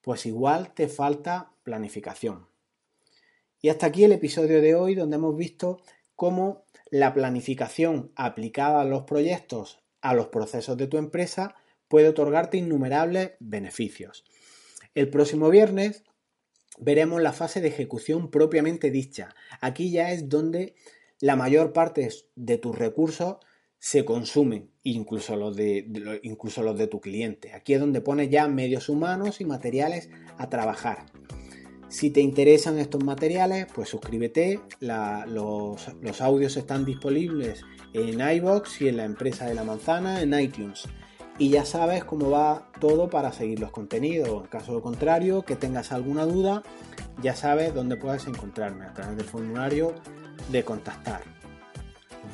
pues 0.00 0.26
igual 0.26 0.72
te 0.74 0.88
falta 0.88 1.52
planificación. 1.62 2.46
Y 3.60 3.68
hasta 3.68 3.86
aquí 3.86 4.04
el 4.04 4.12
episodio 4.12 4.60
de 4.60 4.74
hoy 4.74 4.94
donde 4.94 5.16
hemos 5.16 5.36
visto 5.36 5.82
cómo 6.14 6.64
la 6.90 7.14
planificación 7.14 8.12
aplicada 8.14 8.82
a 8.82 8.84
los 8.84 9.02
proyectos, 9.02 9.80
a 10.00 10.14
los 10.14 10.28
procesos 10.28 10.76
de 10.76 10.86
tu 10.86 10.98
empresa, 10.98 11.54
puede 11.88 12.08
otorgarte 12.08 12.58
innumerables 12.58 13.32
beneficios. 13.40 14.24
El 14.94 15.10
próximo 15.10 15.50
viernes 15.50 16.04
veremos 16.78 17.20
la 17.20 17.32
fase 17.32 17.60
de 17.60 17.68
ejecución 17.68 18.30
propiamente 18.30 18.90
dicha. 18.90 19.34
Aquí 19.60 19.90
ya 19.90 20.12
es 20.12 20.28
donde 20.28 20.74
la 21.20 21.36
mayor 21.36 21.72
parte 21.72 22.08
de 22.34 22.58
tus 22.58 22.76
recursos 22.76 23.36
se 23.78 24.04
consumen, 24.04 24.70
incluso 24.82 25.36
los 25.36 25.56
de, 25.56 26.20
incluso 26.22 26.62
los 26.62 26.76
de 26.78 26.86
tu 26.86 27.00
cliente. 27.00 27.52
Aquí 27.52 27.74
es 27.74 27.80
donde 27.80 28.00
pones 28.00 28.30
ya 28.30 28.48
medios 28.48 28.88
humanos 28.88 29.40
y 29.40 29.44
materiales 29.44 30.10
a 30.38 30.48
trabajar. 30.48 31.06
Si 31.88 32.10
te 32.10 32.20
interesan 32.20 32.78
estos 32.78 33.04
materiales, 33.04 33.66
pues 33.72 33.88
suscríbete. 33.88 34.60
los, 34.80 35.26
los, 36.00 36.20
audios 36.20 36.56
están 36.56 36.84
disponibles 36.84 37.62
en 37.92 38.20
iBox 38.20 38.82
y 38.82 38.88
en 38.88 38.96
la 38.96 39.04
empresa 39.04 39.46
de 39.46 39.54
la 39.54 39.62
manzana 39.62 40.20
en 40.20 40.38
iTunes 40.38 40.88
y 41.38 41.50
ya 41.50 41.64
sabes 41.64 42.04
cómo 42.04 42.30
va 42.30 42.70
todo 42.80 43.10
para 43.10 43.32
seguir 43.32 43.60
los 43.60 43.70
contenidos. 43.70 44.44
En 44.44 44.48
caso 44.48 44.80
contrario, 44.80 45.42
que 45.42 45.56
tengas 45.56 45.92
alguna 45.92 46.24
duda, 46.24 46.62
ya 47.22 47.34
sabes 47.34 47.74
dónde 47.74 47.96
puedes 47.96 48.26
encontrarme 48.26 48.86
a 48.86 48.94
través 48.94 49.16
del 49.16 49.26
formulario 49.26 49.94
de 50.50 50.64
contactar. 50.64 51.22